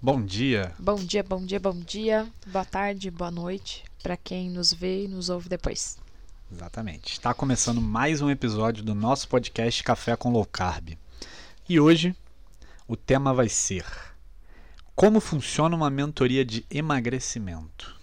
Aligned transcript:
Bom 0.00 0.24
dia. 0.24 0.72
Bom 0.78 0.94
dia, 0.94 1.24
bom 1.24 1.44
dia, 1.44 1.58
bom 1.58 1.74
dia. 1.74 2.32
Boa 2.46 2.64
tarde, 2.64 3.10
boa 3.10 3.32
noite 3.32 3.82
para 4.00 4.16
quem 4.16 4.48
nos 4.48 4.72
vê 4.72 5.04
e 5.04 5.08
nos 5.08 5.28
ouve 5.28 5.48
depois. 5.48 5.98
Exatamente. 6.52 7.14
Está 7.14 7.34
começando 7.34 7.80
mais 7.80 8.22
um 8.22 8.30
episódio 8.30 8.84
do 8.84 8.94
nosso 8.94 9.28
podcast 9.28 9.82
Café 9.82 10.14
com 10.14 10.30
Low 10.30 10.46
Carb. 10.46 10.96
E 11.68 11.80
hoje 11.80 12.14
o 12.86 12.96
tema 12.96 13.34
vai 13.34 13.48
ser 13.48 13.84
como 14.94 15.18
funciona 15.18 15.74
uma 15.74 15.90
mentoria 15.90 16.44
de 16.44 16.64
emagrecimento. 16.70 17.98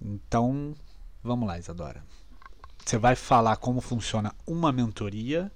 Então, 0.00 0.74
vamos 1.22 1.46
lá, 1.46 1.58
Isadora. 1.58 2.02
Você 2.82 2.96
vai 2.96 3.14
falar 3.14 3.56
como 3.56 3.82
funciona 3.82 4.34
uma 4.46 4.72
mentoria 4.72 5.52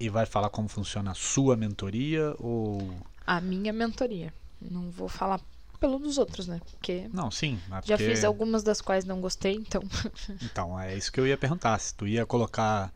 e 0.00 0.08
vai 0.08 0.24
falar 0.24 0.48
como 0.48 0.68
funciona 0.68 1.10
a 1.10 1.14
sua 1.14 1.54
mentoria 1.54 2.34
ou 2.38 2.96
A 3.26 3.40
minha 3.40 3.72
mentoria. 3.72 4.32
Não 4.60 4.90
vou 4.90 5.08
falar 5.08 5.40
pelo 5.80 5.98
dos 5.98 6.16
outros, 6.18 6.46
né? 6.46 6.60
Porque 6.70 7.08
Não, 7.12 7.30
sim, 7.30 7.58
mas 7.68 7.84
já 7.84 7.96
porque- 7.96 8.10
fiz 8.10 8.24
algumas 8.24 8.62
das 8.62 8.80
quais 8.80 9.04
não 9.04 9.20
gostei, 9.20 9.54
então 9.54 9.82
Então, 10.42 10.78
é 10.78 10.96
isso 10.96 11.10
que 11.10 11.18
eu 11.18 11.26
ia 11.26 11.36
perguntar. 11.36 11.78
Se 11.78 11.94
tu 11.94 12.06
ia 12.06 12.24
colocar 12.24 12.92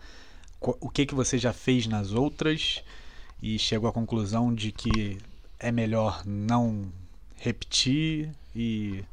co- 0.61 0.77
o 0.81 0.89
que, 0.89 1.05
que 1.07 1.15
você 1.15 1.37
já 1.39 1.53
fez 1.53 1.87
nas 1.87 2.13
outras 2.13 2.83
e 3.43 3.59
chegou 3.59 3.89
à 3.89 3.93
conclusão 3.93 4.55
de 4.55 4.71
que 4.73 5.19
é 5.59 5.73
melhor 5.73 6.23
não 6.25 6.91
repetir 7.37 8.31
e 8.55 9.05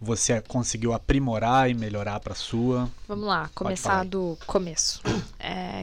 você 0.00 0.40
conseguiu 0.42 0.92
aprimorar 0.92 1.70
e 1.70 1.74
melhorar 1.74 2.20
para 2.20 2.34
sua. 2.34 2.90
vamos 3.08 3.24
lá, 3.26 3.48
começar 3.54 4.04
do 4.04 4.36
começo. 4.46 5.00
É, 5.38 5.82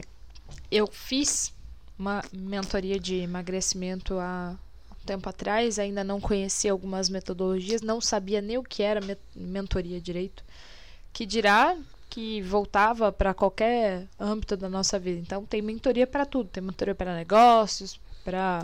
eu 0.70 0.86
fiz 0.86 1.52
uma 1.98 2.22
mentoria 2.32 2.98
de 2.98 3.16
emagrecimento 3.16 4.18
há 4.18 4.56
um 4.90 5.04
tempo 5.06 5.28
atrás, 5.28 5.78
ainda 5.78 6.02
não 6.04 6.20
conhecia 6.20 6.72
algumas 6.72 7.08
metodologias, 7.08 7.82
não 7.82 8.00
sabia 8.00 8.40
nem 8.40 8.58
o 8.58 8.62
que 8.62 8.82
era 8.82 9.00
me- 9.00 9.16
mentoria 9.34 10.00
direito, 10.00 10.44
que 11.12 11.26
dirá 11.26 11.76
que 12.08 12.42
voltava 12.42 13.10
para 13.10 13.32
qualquer 13.32 14.06
âmbito 14.20 14.56
da 14.56 14.68
nossa 14.68 14.98
vida. 14.98 15.18
Então 15.20 15.44
tem 15.46 15.62
mentoria 15.62 16.06
para 16.06 16.26
tudo, 16.26 16.48
tem 16.50 16.62
mentoria 16.62 16.94
para 16.94 17.14
negócios, 17.14 17.98
para 18.24 18.62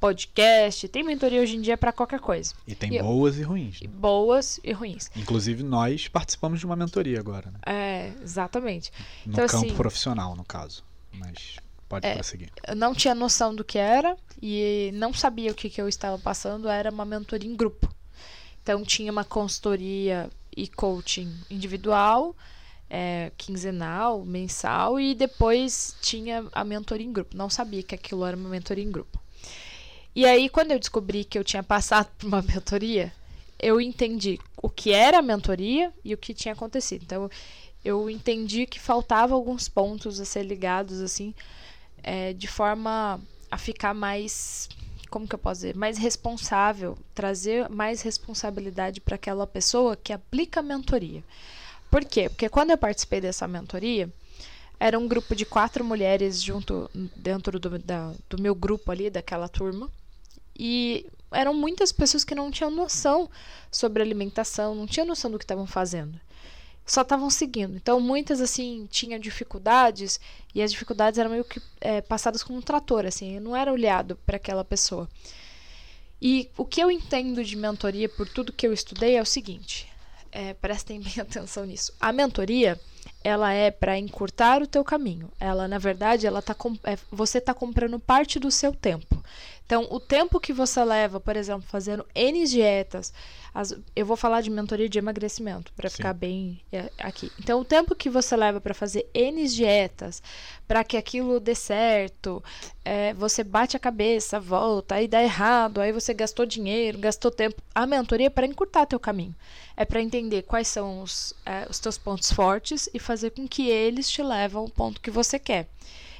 podcast, 0.00 0.88
tem 0.88 1.04
mentoria 1.04 1.40
hoje 1.40 1.56
em 1.56 1.60
dia 1.60 1.76
para 1.76 1.92
qualquer 1.92 2.18
coisa, 2.18 2.54
E 2.66 2.74
tem 2.74 2.92
E 2.94 2.96
eu- 2.96 3.04
boas 3.04 3.38
e 3.38 3.42
ruins. 3.42 3.80
né? 3.80 3.88
boas 3.88 4.58
e 4.64 4.72
ruins. 4.72 5.10
Inclusive, 5.14 5.62
nós 5.62 6.08
participamos 6.08 6.58
de 6.58 6.66
uma 6.66 6.74
mentoria 6.74 7.20
agora, 7.20 7.50
né? 7.52 7.58
É, 7.64 8.12
exatamente. 8.22 8.90
No 9.24 9.32
Então, 9.34 9.46
campo 9.46 9.66
assim- 9.66 9.76
profissional, 9.76 10.34
no 10.34 10.44
caso. 10.44 10.82
Mas 11.12 11.56
pode 11.92 12.06
É, 12.06 12.14
prosseguir. 12.14 12.50
Eu 12.66 12.74
não 12.74 12.94
tinha 12.94 13.14
noção 13.14 13.54
do 13.54 13.62
que 13.62 13.76
era 13.76 14.16
e 14.40 14.90
não 14.94 15.12
sabia 15.12 15.52
o 15.52 15.54
que, 15.54 15.68
que 15.68 15.80
eu 15.80 15.88
estava 15.88 16.18
passando, 16.18 16.66
era 16.66 16.90
uma 16.90 17.04
mentoria 17.04 17.50
em 17.50 17.54
grupo. 17.54 17.86
Então 18.62 18.82
tinha 18.82 19.12
uma 19.12 19.24
consultoria 19.24 20.30
e 20.56 20.66
coaching 20.68 21.30
individual, 21.50 22.34
é, 22.88 23.30
quinzenal, 23.36 24.24
mensal, 24.24 24.98
e 24.98 25.14
depois 25.14 25.94
tinha 26.00 26.46
a 26.52 26.64
mentoria 26.64 27.06
em 27.06 27.12
grupo. 27.12 27.36
Não 27.36 27.50
sabia 27.50 27.82
que 27.82 27.94
aquilo 27.94 28.24
era 28.24 28.36
uma 28.36 28.48
mentoria 28.48 28.84
em 28.84 28.90
grupo. 28.90 29.20
E 30.14 30.24
aí, 30.24 30.48
quando 30.48 30.72
eu 30.72 30.78
descobri 30.78 31.24
que 31.24 31.38
eu 31.38 31.44
tinha 31.44 31.62
passado 31.62 32.08
por 32.18 32.26
uma 32.26 32.40
mentoria, 32.42 33.12
eu 33.58 33.80
entendi 33.80 34.38
o 34.56 34.70
que 34.70 34.92
era 34.92 35.18
a 35.18 35.22
mentoria 35.22 35.92
e 36.02 36.14
o 36.14 36.18
que 36.18 36.32
tinha 36.32 36.54
acontecido. 36.54 37.02
Então, 37.02 37.30
eu 37.84 38.08
entendi 38.08 38.66
que 38.66 38.80
faltava 38.80 39.34
alguns 39.34 39.68
pontos 39.68 40.20
a 40.20 40.24
ser 40.24 40.44
ligados, 40.44 41.00
assim, 41.00 41.34
é, 42.02 42.32
de 42.32 42.46
forma 42.48 43.20
a 43.50 43.58
ficar 43.58 43.94
mais, 43.94 44.68
como 45.10 45.28
que 45.28 45.34
eu 45.34 45.38
posso 45.38 45.60
dizer, 45.60 45.76
mais 45.76 45.98
responsável, 45.98 46.96
trazer 47.14 47.68
mais 47.68 48.02
responsabilidade 48.02 49.00
para 49.00 49.16
aquela 49.16 49.46
pessoa 49.46 49.96
que 49.96 50.12
aplica 50.12 50.60
a 50.60 50.62
mentoria. 50.62 51.22
Por 51.90 52.04
quê? 52.04 52.28
Porque 52.28 52.48
quando 52.48 52.70
eu 52.70 52.78
participei 52.78 53.20
dessa 53.20 53.46
mentoria, 53.46 54.10
era 54.80 54.98
um 54.98 55.06
grupo 55.06 55.34
de 55.36 55.44
quatro 55.44 55.84
mulheres 55.84 56.42
junto 56.42 56.90
dentro 57.14 57.60
do, 57.60 57.78
da- 57.78 58.14
do 58.28 58.40
meu 58.40 58.54
grupo 58.54 58.90
ali, 58.90 59.10
daquela 59.10 59.48
turma. 59.48 59.90
E 60.58 61.06
eram 61.30 61.54
muitas 61.54 61.92
pessoas 61.92 62.24
que 62.24 62.34
não 62.34 62.50
tinham 62.50 62.70
noção 62.70 63.30
sobre 63.70 64.02
alimentação, 64.02 64.74
não 64.74 64.86
tinham 64.86 65.06
noção 65.06 65.30
do 65.30 65.38
que 65.38 65.44
estavam 65.44 65.66
fazendo. 65.66 66.18
Só 66.84 67.02
estavam 67.02 67.30
seguindo. 67.30 67.76
Então, 67.76 68.00
muitas, 68.00 68.40
assim, 68.40 68.86
tinham 68.90 69.18
dificuldades 69.18 70.18
e 70.54 70.60
as 70.60 70.72
dificuldades 70.72 71.18
eram 71.18 71.30
meio 71.30 71.44
que 71.44 71.62
é, 71.80 72.00
passadas 72.00 72.42
como 72.42 72.58
um 72.58 72.62
trator, 72.62 73.06
assim, 73.06 73.38
não 73.38 73.56
era 73.56 73.72
olhado 73.72 74.16
para 74.26 74.36
aquela 74.36 74.64
pessoa. 74.64 75.08
E 76.20 76.50
o 76.56 76.64
que 76.64 76.80
eu 76.80 76.90
entendo 76.90 77.42
de 77.44 77.56
mentoria 77.56 78.08
por 78.08 78.28
tudo 78.28 78.52
que 78.52 78.66
eu 78.66 78.72
estudei 78.72 79.16
é 79.16 79.22
o 79.22 79.26
seguinte: 79.26 79.88
é, 80.30 80.54
prestem 80.54 80.98
bem 81.02 81.14
atenção 81.20 81.66
nisso. 81.66 81.92
A 82.00 82.12
mentoria 82.12 82.80
ela 83.24 83.52
é 83.52 83.70
para 83.70 83.98
encurtar 83.98 84.62
o 84.62 84.66
teu 84.66 84.84
caminho. 84.84 85.30
Ela, 85.38 85.68
na 85.68 85.78
verdade, 85.78 86.26
ela 86.26 86.42
tá 86.42 86.56
é, 86.84 86.98
você 87.10 87.38
está 87.38 87.54
comprando 87.54 87.98
parte 87.98 88.38
do 88.38 88.50
seu 88.50 88.74
tempo. 88.74 89.21
Então, 89.64 89.86
o 89.90 89.98
tempo 89.98 90.38
que 90.38 90.52
você 90.52 90.84
leva, 90.84 91.18
por 91.18 91.34
exemplo, 91.36 91.62
fazendo 91.66 92.04
N 92.14 92.46
dietas, 92.46 93.12
as- 93.54 93.74
eu 93.96 94.04
vou 94.04 94.16
falar 94.16 94.40
de 94.42 94.50
mentoria 94.50 94.88
de 94.88 94.98
emagrecimento 94.98 95.72
para 95.74 95.88
ficar 95.88 96.12
bem 96.12 96.60
é, 96.70 96.90
aqui. 96.98 97.30
Então, 97.38 97.60
o 97.60 97.64
tempo 97.64 97.94
que 97.94 98.10
você 98.10 98.36
leva 98.36 98.60
para 98.60 98.74
fazer 98.74 99.08
N 99.14 99.46
dietas, 99.48 100.22
para 100.68 100.84
que 100.84 100.96
aquilo 100.96 101.40
dê 101.40 101.54
certo, 101.54 102.42
é, 102.84 103.14
você 103.14 103.42
bate 103.44 103.76
a 103.76 103.80
cabeça, 103.80 104.38
volta, 104.38 104.96
aí 104.96 105.08
dá 105.08 105.22
errado, 105.22 105.80
aí 105.80 105.92
você 105.92 106.12
gastou 106.12 106.44
dinheiro, 106.44 106.98
gastou 106.98 107.30
tempo. 107.30 107.62
A 107.74 107.86
mentoria 107.86 108.26
é 108.26 108.30
para 108.30 108.46
encurtar 108.46 108.84
teu 108.86 109.00
caminho. 109.00 109.34
É 109.74 109.84
para 109.86 110.02
entender 110.02 110.42
quais 110.42 110.68
são 110.68 111.02
os, 111.02 111.32
é, 111.46 111.66
os 111.70 111.78
teus 111.78 111.96
pontos 111.96 112.30
fortes 112.30 112.90
e 112.92 112.98
fazer 112.98 113.30
com 113.30 113.48
que 113.48 113.70
eles 113.70 114.10
te 114.10 114.22
levem 114.22 114.58
ao 114.58 114.68
ponto 114.68 115.00
que 115.00 115.10
você 115.10 115.38
quer. 115.38 115.66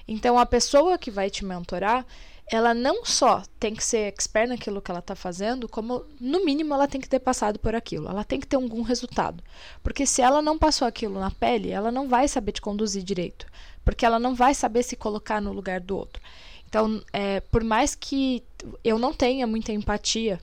Então, 0.09 0.39
a 0.39 0.47
pessoa 0.47 0.97
que 0.99 1.11
vai 1.11 1.29
te 1.31 1.45
mentorar, 1.45 2.05
ela 2.53 2.75
não 2.75 3.03
só 3.03 3.43
tem 3.59 3.75
que 3.75 3.83
ser 3.83 4.09
expert 4.09 4.47
naquilo 4.47 4.83
que 4.83 4.91
ela 4.91 5.01
está 5.01 5.17
fazendo, 5.17 5.67
como 5.67 6.05
no 6.21 6.45
mínimo 6.45 6.75
ela 6.75 6.87
tem 6.87 7.01
que 7.01 7.09
ter 7.09 7.19
passado 7.19 7.59
por 7.59 7.75
aquilo. 7.75 8.07
Ela 8.11 8.25
tem 8.25 8.39
que 8.39 8.47
ter 8.47 8.57
algum 8.57 8.83
resultado. 8.83 9.43
Porque 9.83 10.05
se 10.05 10.21
ela 10.21 10.43
não 10.43 10.59
passou 10.59 10.87
aquilo 10.87 11.19
na 11.19 11.31
pele, 11.31 11.71
ela 11.71 11.91
não 11.91 12.11
vai 12.11 12.29
saber 12.29 12.53
te 12.53 12.61
conduzir 12.61 13.03
direito. 13.03 13.47
Porque 13.83 14.05
ela 14.05 14.19
não 14.19 14.35
vai 14.35 14.53
saber 14.53 14.83
se 14.83 14.97
colocar 14.97 15.41
no 15.41 15.51
lugar 15.51 15.81
do 15.81 15.97
outro. 15.97 16.23
Então, 16.69 17.03
é, 17.11 17.41
por 17.41 17.65
mais 17.65 17.95
que 17.95 18.45
eu 18.85 18.99
não 18.99 19.15
tenha 19.15 19.47
muita 19.47 19.73
empatia 19.73 20.39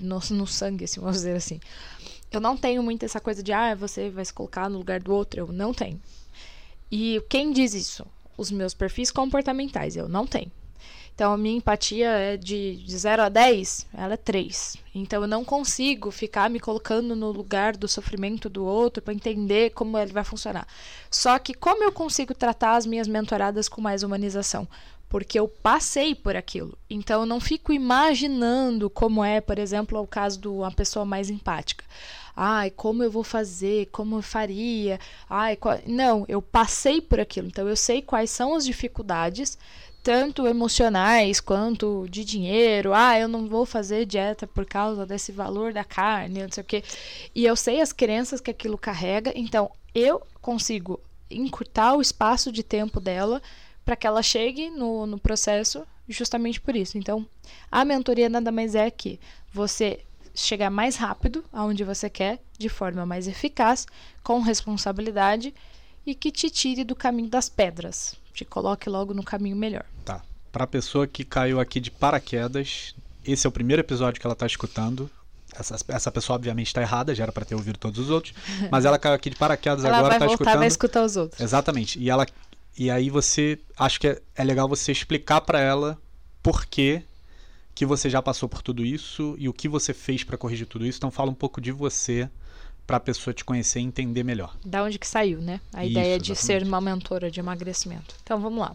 no, 0.00 0.20
no 0.30 0.46
sangue, 0.46 0.84
assim, 0.84 1.00
vamos 1.00 1.16
dizer 1.16 1.34
assim, 1.34 1.58
eu 2.30 2.40
não 2.40 2.56
tenho 2.56 2.84
muito 2.84 3.04
essa 3.04 3.18
coisa 3.18 3.42
de, 3.42 3.52
ah, 3.52 3.74
você 3.74 4.10
vai 4.10 4.24
se 4.24 4.32
colocar 4.32 4.70
no 4.70 4.78
lugar 4.78 5.00
do 5.00 5.12
outro. 5.12 5.40
Eu 5.40 5.48
não 5.48 5.74
tenho. 5.74 6.00
E 6.88 7.20
quem 7.28 7.52
diz 7.52 7.74
isso? 7.74 8.06
Os 8.36 8.52
meus 8.52 8.74
perfis 8.74 9.10
comportamentais. 9.10 9.96
Eu 9.96 10.08
não 10.08 10.24
tenho. 10.24 10.52
Então, 11.18 11.32
a 11.32 11.36
minha 11.36 11.56
empatia 11.56 12.10
é 12.10 12.36
de, 12.36 12.76
de 12.76 12.96
0 12.96 13.22
a 13.22 13.28
10, 13.28 13.88
ela 13.92 14.14
é 14.14 14.16
3. 14.16 14.76
Então, 14.94 15.20
eu 15.20 15.26
não 15.26 15.44
consigo 15.44 16.12
ficar 16.12 16.48
me 16.48 16.60
colocando 16.60 17.16
no 17.16 17.32
lugar 17.32 17.76
do 17.76 17.88
sofrimento 17.88 18.48
do 18.48 18.64
outro 18.64 19.02
para 19.02 19.12
entender 19.12 19.70
como 19.70 19.98
ele 19.98 20.12
vai 20.12 20.22
funcionar. 20.22 20.64
Só 21.10 21.36
que, 21.40 21.54
como 21.54 21.82
eu 21.82 21.90
consigo 21.90 22.32
tratar 22.34 22.76
as 22.76 22.86
minhas 22.86 23.08
mentoradas 23.08 23.68
com 23.68 23.80
mais 23.80 24.04
humanização? 24.04 24.68
Porque 25.08 25.40
eu 25.40 25.48
passei 25.48 26.14
por 26.14 26.36
aquilo. 26.36 26.78
Então, 26.88 27.22
eu 27.22 27.26
não 27.26 27.40
fico 27.40 27.72
imaginando 27.72 28.88
como 28.88 29.24
é, 29.24 29.40
por 29.40 29.58
exemplo, 29.58 30.00
o 30.00 30.06
caso 30.06 30.38
de 30.38 30.46
uma 30.46 30.70
pessoa 30.70 31.04
mais 31.04 31.30
empática. 31.30 31.84
Ai, 32.36 32.70
como 32.70 33.02
eu 33.02 33.10
vou 33.10 33.24
fazer? 33.24 33.86
Como 33.86 34.18
eu 34.18 34.22
faria? 34.22 35.00
Ai, 35.28 35.56
qual... 35.56 35.80
não, 35.84 36.24
eu 36.28 36.40
passei 36.40 37.00
por 37.00 37.18
aquilo. 37.18 37.48
Então, 37.48 37.68
eu 37.68 37.74
sei 37.74 38.00
quais 38.02 38.30
são 38.30 38.54
as 38.54 38.64
dificuldades 38.64 39.58
tanto 40.08 40.46
emocionais 40.46 41.38
quanto 41.38 42.06
de 42.08 42.24
dinheiro. 42.24 42.94
Ah, 42.94 43.18
eu 43.18 43.28
não 43.28 43.46
vou 43.46 43.66
fazer 43.66 44.06
dieta 44.06 44.46
por 44.46 44.64
causa 44.64 45.04
desse 45.04 45.30
valor 45.30 45.70
da 45.70 45.84
carne, 45.84 46.44
não 46.44 46.50
sei 46.50 46.62
o 46.62 46.66
quê. 46.66 46.82
E 47.34 47.44
eu 47.44 47.54
sei 47.54 47.82
as 47.82 47.92
crenças 47.92 48.40
que 48.40 48.50
aquilo 48.50 48.78
carrega, 48.78 49.34
então 49.36 49.70
eu 49.94 50.26
consigo 50.40 50.98
encurtar 51.30 51.94
o 51.94 52.00
espaço 52.00 52.50
de 52.50 52.62
tempo 52.62 53.00
dela 53.00 53.42
para 53.84 53.96
que 53.96 54.06
ela 54.06 54.22
chegue 54.22 54.70
no, 54.70 55.04
no 55.04 55.18
processo 55.18 55.86
justamente 56.08 56.58
por 56.58 56.74
isso. 56.74 56.96
Então, 56.96 57.26
a 57.70 57.84
mentoria 57.84 58.30
nada 58.30 58.50
mais 58.50 58.74
é 58.74 58.90
que 58.90 59.20
você 59.52 60.00
chegar 60.34 60.70
mais 60.70 60.96
rápido 60.96 61.44
aonde 61.52 61.84
você 61.84 62.08
quer, 62.08 62.38
de 62.58 62.70
forma 62.70 63.04
mais 63.04 63.28
eficaz, 63.28 63.86
com 64.22 64.40
responsabilidade 64.40 65.54
e 66.06 66.14
que 66.14 66.32
te 66.32 66.48
tire 66.48 66.82
do 66.82 66.96
caminho 66.96 67.28
das 67.28 67.50
pedras, 67.50 68.16
te 68.34 68.44
coloque 68.44 68.88
logo 68.88 69.14
no 69.14 69.22
caminho 69.22 69.56
melhor. 69.56 69.84
Tá. 70.04 70.22
Pra 70.52 70.66
pessoa 70.66 71.06
que 71.06 71.24
caiu 71.24 71.60
aqui 71.60 71.80
de 71.80 71.90
paraquedas, 71.90 72.94
esse 73.24 73.46
é 73.46 73.48
o 73.48 73.52
primeiro 73.52 73.80
episódio 73.80 74.20
que 74.20 74.26
ela 74.26 74.36
tá 74.36 74.46
escutando. 74.46 75.10
Essa, 75.54 75.76
essa 75.88 76.12
pessoa 76.12 76.36
obviamente 76.36 76.68
está 76.68 76.82
errada, 76.82 77.14
já 77.14 77.24
era 77.24 77.32
para 77.32 77.44
ter 77.44 77.54
ouvido 77.54 77.78
todos 77.78 77.98
os 77.98 78.10
outros, 78.10 78.34
mas 78.70 78.84
ela 78.84 78.98
caiu 78.98 79.14
aqui 79.14 79.30
de 79.30 79.36
paraquedas 79.36 79.84
Ela 79.84 79.98
agora, 79.98 80.14
tá 80.14 80.18
voltar 80.20 80.34
escutando. 80.34 80.58
vai 80.58 80.68
escutar 80.68 81.04
os 81.04 81.16
outros. 81.16 81.40
Exatamente. 81.40 81.98
E 81.98 82.10
ela 82.10 82.26
e 82.76 82.90
aí 82.90 83.10
você 83.10 83.58
acho 83.76 83.98
que 83.98 84.08
é, 84.08 84.22
é 84.36 84.44
legal 84.44 84.68
você 84.68 84.92
explicar 84.92 85.40
para 85.40 85.58
ela 85.58 85.98
por 86.42 86.64
que 86.64 87.02
que 87.74 87.86
você 87.86 88.10
já 88.10 88.20
passou 88.20 88.48
por 88.48 88.60
tudo 88.60 88.84
isso 88.84 89.36
e 89.38 89.48
o 89.48 89.52
que 89.52 89.68
você 89.68 89.94
fez 89.94 90.24
para 90.24 90.36
corrigir 90.36 90.66
tudo 90.66 90.84
isso. 90.86 90.98
Então 90.98 91.10
fala 91.10 91.30
um 91.30 91.34
pouco 91.34 91.60
de 91.60 91.70
você 91.70 92.28
para 92.88 92.96
a 92.96 93.00
pessoa 93.00 93.34
te 93.34 93.44
conhecer 93.44 93.80
e 93.80 93.82
entender 93.82 94.24
melhor. 94.24 94.56
Da 94.64 94.82
onde 94.82 94.98
que 94.98 95.06
saiu, 95.06 95.42
né? 95.42 95.60
A 95.74 95.84
Isso, 95.84 95.90
ideia 95.92 96.18
de 96.18 96.32
exatamente. 96.32 96.62
ser 96.62 96.66
uma 96.66 96.80
mentora 96.80 97.30
de 97.30 97.38
emagrecimento. 97.38 98.14
Então 98.22 98.40
vamos 98.40 98.60
lá. 98.60 98.74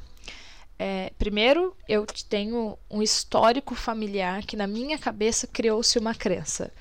É, 0.78 1.12
primeiro, 1.18 1.76
eu 1.90 2.06
tenho 2.30 2.78
um 2.92 3.02
histórico 3.02 3.74
familiar 3.74 4.44
que 4.44 4.56
na 4.56 4.68
minha 4.68 5.00
cabeça 5.00 5.48
criou-se 5.48 5.98
uma 5.98 6.14
crença. 6.14 6.72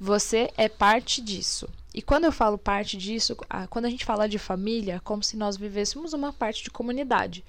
Você 0.00 0.50
é 0.56 0.68
parte 0.68 1.22
disso. 1.22 1.68
E 1.94 2.02
quando 2.02 2.24
eu 2.24 2.32
falo 2.32 2.58
parte 2.58 2.96
disso, 2.96 3.36
quando 3.70 3.84
a 3.84 3.90
gente 3.90 4.04
fala 4.04 4.28
de 4.28 4.38
família, 4.38 4.96
é 4.96 4.98
como 5.00 5.22
se 5.22 5.36
nós 5.36 5.56
vivêssemos 5.56 6.12
uma 6.12 6.32
parte 6.32 6.64
de 6.64 6.70
comunidade. 6.70 7.44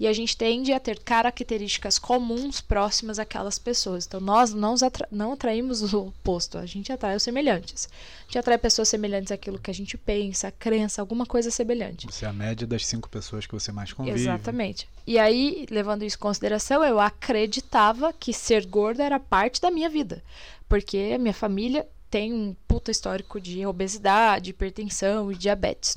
E 0.00 0.06
a 0.08 0.12
gente 0.14 0.34
tende 0.34 0.72
a 0.72 0.80
ter 0.80 0.98
características 1.00 1.98
comuns 1.98 2.62
próximas 2.62 3.18
àquelas 3.18 3.58
pessoas. 3.58 4.06
Então, 4.06 4.18
nós 4.18 4.54
não, 4.54 4.74
atra- 4.82 5.06
não 5.12 5.32
atraímos 5.34 5.92
o 5.92 6.06
oposto, 6.06 6.56
a 6.56 6.64
gente 6.64 6.90
atrai 6.90 7.14
os 7.16 7.22
semelhantes. 7.22 7.86
A 8.20 8.24
gente 8.24 8.38
atrai 8.38 8.56
pessoas 8.56 8.88
semelhantes 8.88 9.30
àquilo 9.30 9.58
que 9.58 9.70
a 9.70 9.74
gente 9.74 9.98
pensa, 9.98 10.50
crença, 10.50 11.02
alguma 11.02 11.26
coisa 11.26 11.50
semelhante. 11.50 12.06
Você 12.06 12.24
é 12.24 12.28
a 12.28 12.32
média 12.32 12.66
das 12.66 12.86
cinco 12.86 13.10
pessoas 13.10 13.44
que 13.46 13.52
você 13.52 13.70
mais 13.72 13.92
convive. 13.92 14.18
Exatamente. 14.18 14.88
E 15.06 15.18
aí, 15.18 15.66
levando 15.70 16.02
isso 16.02 16.16
em 16.16 16.20
consideração, 16.20 16.82
eu 16.82 16.98
acreditava 16.98 18.10
que 18.12 18.32
ser 18.32 18.64
gorda 18.64 19.04
era 19.04 19.20
parte 19.20 19.60
da 19.60 19.70
minha 19.70 19.90
vida. 19.90 20.22
Porque 20.66 21.12
a 21.14 21.18
minha 21.18 21.34
família 21.34 21.86
tem 22.10 22.32
um 22.32 22.56
puta 22.66 22.90
histórico 22.90 23.38
de 23.40 23.66
obesidade, 23.66 24.50
hipertensão 24.50 25.30
e 25.30 25.34
diabetes. 25.36 25.96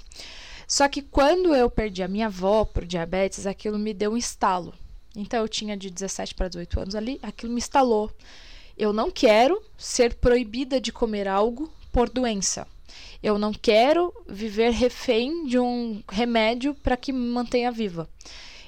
Só 0.73 0.89
que 0.89 1.03
quando 1.03 1.53
eu 1.53 1.69
perdi 1.69 2.01
a 2.01 2.07
minha 2.07 2.25
avó 2.25 2.65
pro 2.65 2.83
diabetes, 2.83 3.45
aquilo 3.45 3.77
me 3.77 3.93
deu 3.93 4.13
um 4.13 4.17
estalo. 4.17 4.73
Então 5.15 5.39
eu 5.39 5.47
tinha 5.47 5.77
de 5.77 5.87
17 5.87 6.33
para 6.33 6.47
18 6.47 6.79
anos 6.79 6.95
ali, 6.95 7.19
aquilo 7.21 7.53
me 7.53 7.59
instalou. 7.59 8.09
Eu 8.75 8.91
não 8.91 9.11
quero 9.11 9.61
ser 9.77 10.15
proibida 10.15 10.81
de 10.81 10.91
comer 10.91 11.27
algo 11.27 11.71
por 11.91 12.09
doença. 12.09 12.67
Eu 13.21 13.37
não 13.37 13.53
quero 13.53 14.11
viver 14.27 14.71
refém 14.71 15.45
de 15.45 15.59
um 15.59 16.01
remédio 16.09 16.73
para 16.73 16.97
que 16.97 17.13
me 17.13 17.19
mantenha 17.19 17.71
viva. 17.71 18.09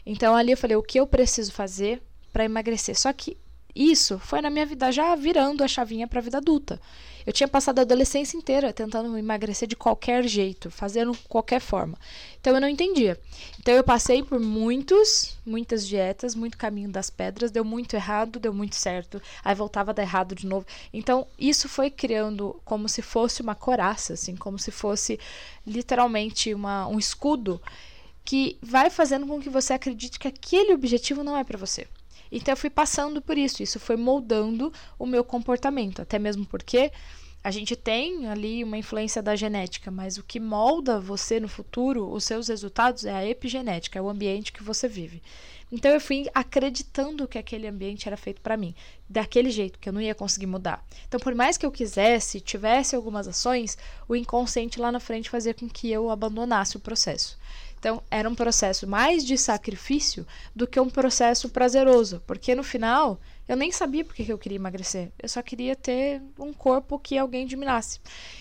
Então 0.05 0.35
ali 0.35 0.51
eu 0.51 0.57
falei, 0.57 0.77
o 0.77 0.83
que 0.83 0.99
eu 0.99 1.07
preciso 1.07 1.51
fazer 1.51 2.03
para 2.31 2.45
emagrecer? 2.45 2.95
Só 2.95 3.11
que 3.11 3.35
isso 3.75 4.17
foi 4.19 4.41
na 4.41 4.49
minha 4.49 4.65
vida 4.65 4.91
já 4.91 5.13
virando 5.15 5.63
a 5.63 5.67
chavinha 5.67 6.07
para 6.07 6.19
a 6.19 6.23
vida 6.23 6.37
adulta. 6.37 6.79
Eu 7.25 7.33
tinha 7.33 7.47
passado 7.47 7.79
a 7.79 7.81
adolescência 7.81 8.37
inteira 8.37 8.71
tentando 8.71 9.17
emagrecer 9.17 9.67
de 9.67 9.75
qualquer 9.75 10.23
jeito, 10.27 10.69
fazendo 10.69 11.17
qualquer 11.27 11.59
forma. 11.59 11.97
Então 12.39 12.53
eu 12.53 12.61
não 12.61 12.69
entendia. 12.69 13.19
Então 13.59 13.73
eu 13.73 13.83
passei 13.83 14.21
por 14.21 14.39
muitos, 14.39 15.35
muitas 15.43 15.87
dietas, 15.87 16.35
muito 16.35 16.55
caminho 16.55 16.89
das 16.89 17.09
pedras, 17.09 17.49
deu 17.49 17.65
muito 17.65 17.95
errado, 17.95 18.39
deu 18.39 18.53
muito 18.53 18.75
certo, 18.75 19.19
aí 19.43 19.55
voltava 19.55 19.89
a 19.89 19.93
dar 19.93 20.03
errado 20.03 20.35
de 20.35 20.45
novo. 20.45 20.67
Então 20.93 21.25
isso 21.37 21.67
foi 21.67 21.89
criando 21.89 22.61
como 22.63 22.87
se 22.87 23.01
fosse 23.01 23.41
uma 23.41 23.55
coraça, 23.55 24.13
assim, 24.13 24.35
como 24.35 24.59
se 24.59 24.69
fosse 24.69 25.19
literalmente 25.65 26.53
uma, 26.53 26.87
um 26.87 26.99
escudo 26.99 27.59
que 28.23 28.57
vai 28.61 28.89
fazendo 28.89 29.25
com 29.25 29.41
que 29.41 29.49
você 29.49 29.73
acredite 29.73 30.19
que 30.19 30.27
aquele 30.27 30.73
objetivo 30.73 31.23
não 31.23 31.35
é 31.35 31.43
para 31.43 31.57
você. 31.57 31.87
Então 32.31 32.53
eu 32.53 32.57
fui 32.57 32.69
passando 32.69 33.21
por 33.21 33.37
isso, 33.37 33.61
isso 33.61 33.79
foi 33.79 33.95
moldando 33.95 34.71
o 34.97 35.05
meu 35.05 35.23
comportamento, 35.23 36.01
até 36.01 36.17
mesmo 36.17 36.45
porque 36.45 36.91
a 37.45 37.51
gente 37.51 37.75
tem 37.75 38.27
ali 38.27 38.63
uma 38.63 38.75
influência 38.75 39.21
da 39.21 39.35
genética, 39.35 39.91
mas 39.91 40.17
o 40.17 40.23
que 40.23 40.39
molda 40.39 40.99
você 40.99 41.39
no 41.39 41.47
futuro, 41.47 42.11
os 42.11 42.23
seus 42.23 42.47
resultados, 42.47 43.05
é 43.05 43.13
a 43.13 43.23
epigenética, 43.23 43.99
é 43.99 44.01
o 44.01 44.09
ambiente 44.09 44.51
que 44.51 44.63
você 44.63 44.87
vive. 44.87 45.21
Então 45.71 45.91
eu 45.91 46.01
fui 46.01 46.25
acreditando 46.33 47.27
que 47.27 47.37
aquele 47.37 47.67
ambiente 47.67 48.07
era 48.07 48.17
feito 48.17 48.41
para 48.41 48.57
mim, 48.57 48.73
daquele 49.07 49.51
jeito, 49.51 49.77
que 49.77 49.87
eu 49.87 49.93
não 49.93 50.01
ia 50.01 50.15
conseguir 50.15 50.47
mudar. 50.47 50.83
Então, 51.07 51.19
por 51.19 51.35
mais 51.35 51.55
que 51.55 51.65
eu 51.65 51.71
quisesse, 51.71 52.39
tivesse 52.39 52.95
algumas 52.95 53.27
ações, 53.27 53.77
o 54.07 54.15
inconsciente 54.15 54.79
lá 54.79 54.91
na 54.91 54.99
frente 54.99 55.29
fazia 55.29 55.53
com 55.53 55.69
que 55.69 55.91
eu 55.91 56.09
abandonasse 56.09 56.77
o 56.77 56.79
processo. 56.79 57.37
Então, 57.85 58.01
era 58.09 58.27
um 58.27 58.33
processo 58.33 58.87
mais 58.87 59.23
de 59.23 59.37
sacrifício 59.37 60.25
do 60.55 60.65
que 60.65 60.79
um 60.79 60.89
processo 60.89 61.49
prazeroso, 61.49 62.19
porque 62.25 62.55
no 62.55 62.63
final 62.63 63.21
eu 63.47 63.55
nem 63.55 63.71
sabia 63.71 64.03
porque 64.03 64.25
que 64.25 64.33
eu 64.33 64.39
queria 64.39 64.55
emagrecer. 64.55 65.11
Eu 65.21 65.29
só 65.29 65.39
queria 65.43 65.75
ter 65.75 66.19
um 66.39 66.51
corpo 66.51 66.97
que 66.97 67.15
alguém 67.15 67.45
admirasse. 67.45 67.99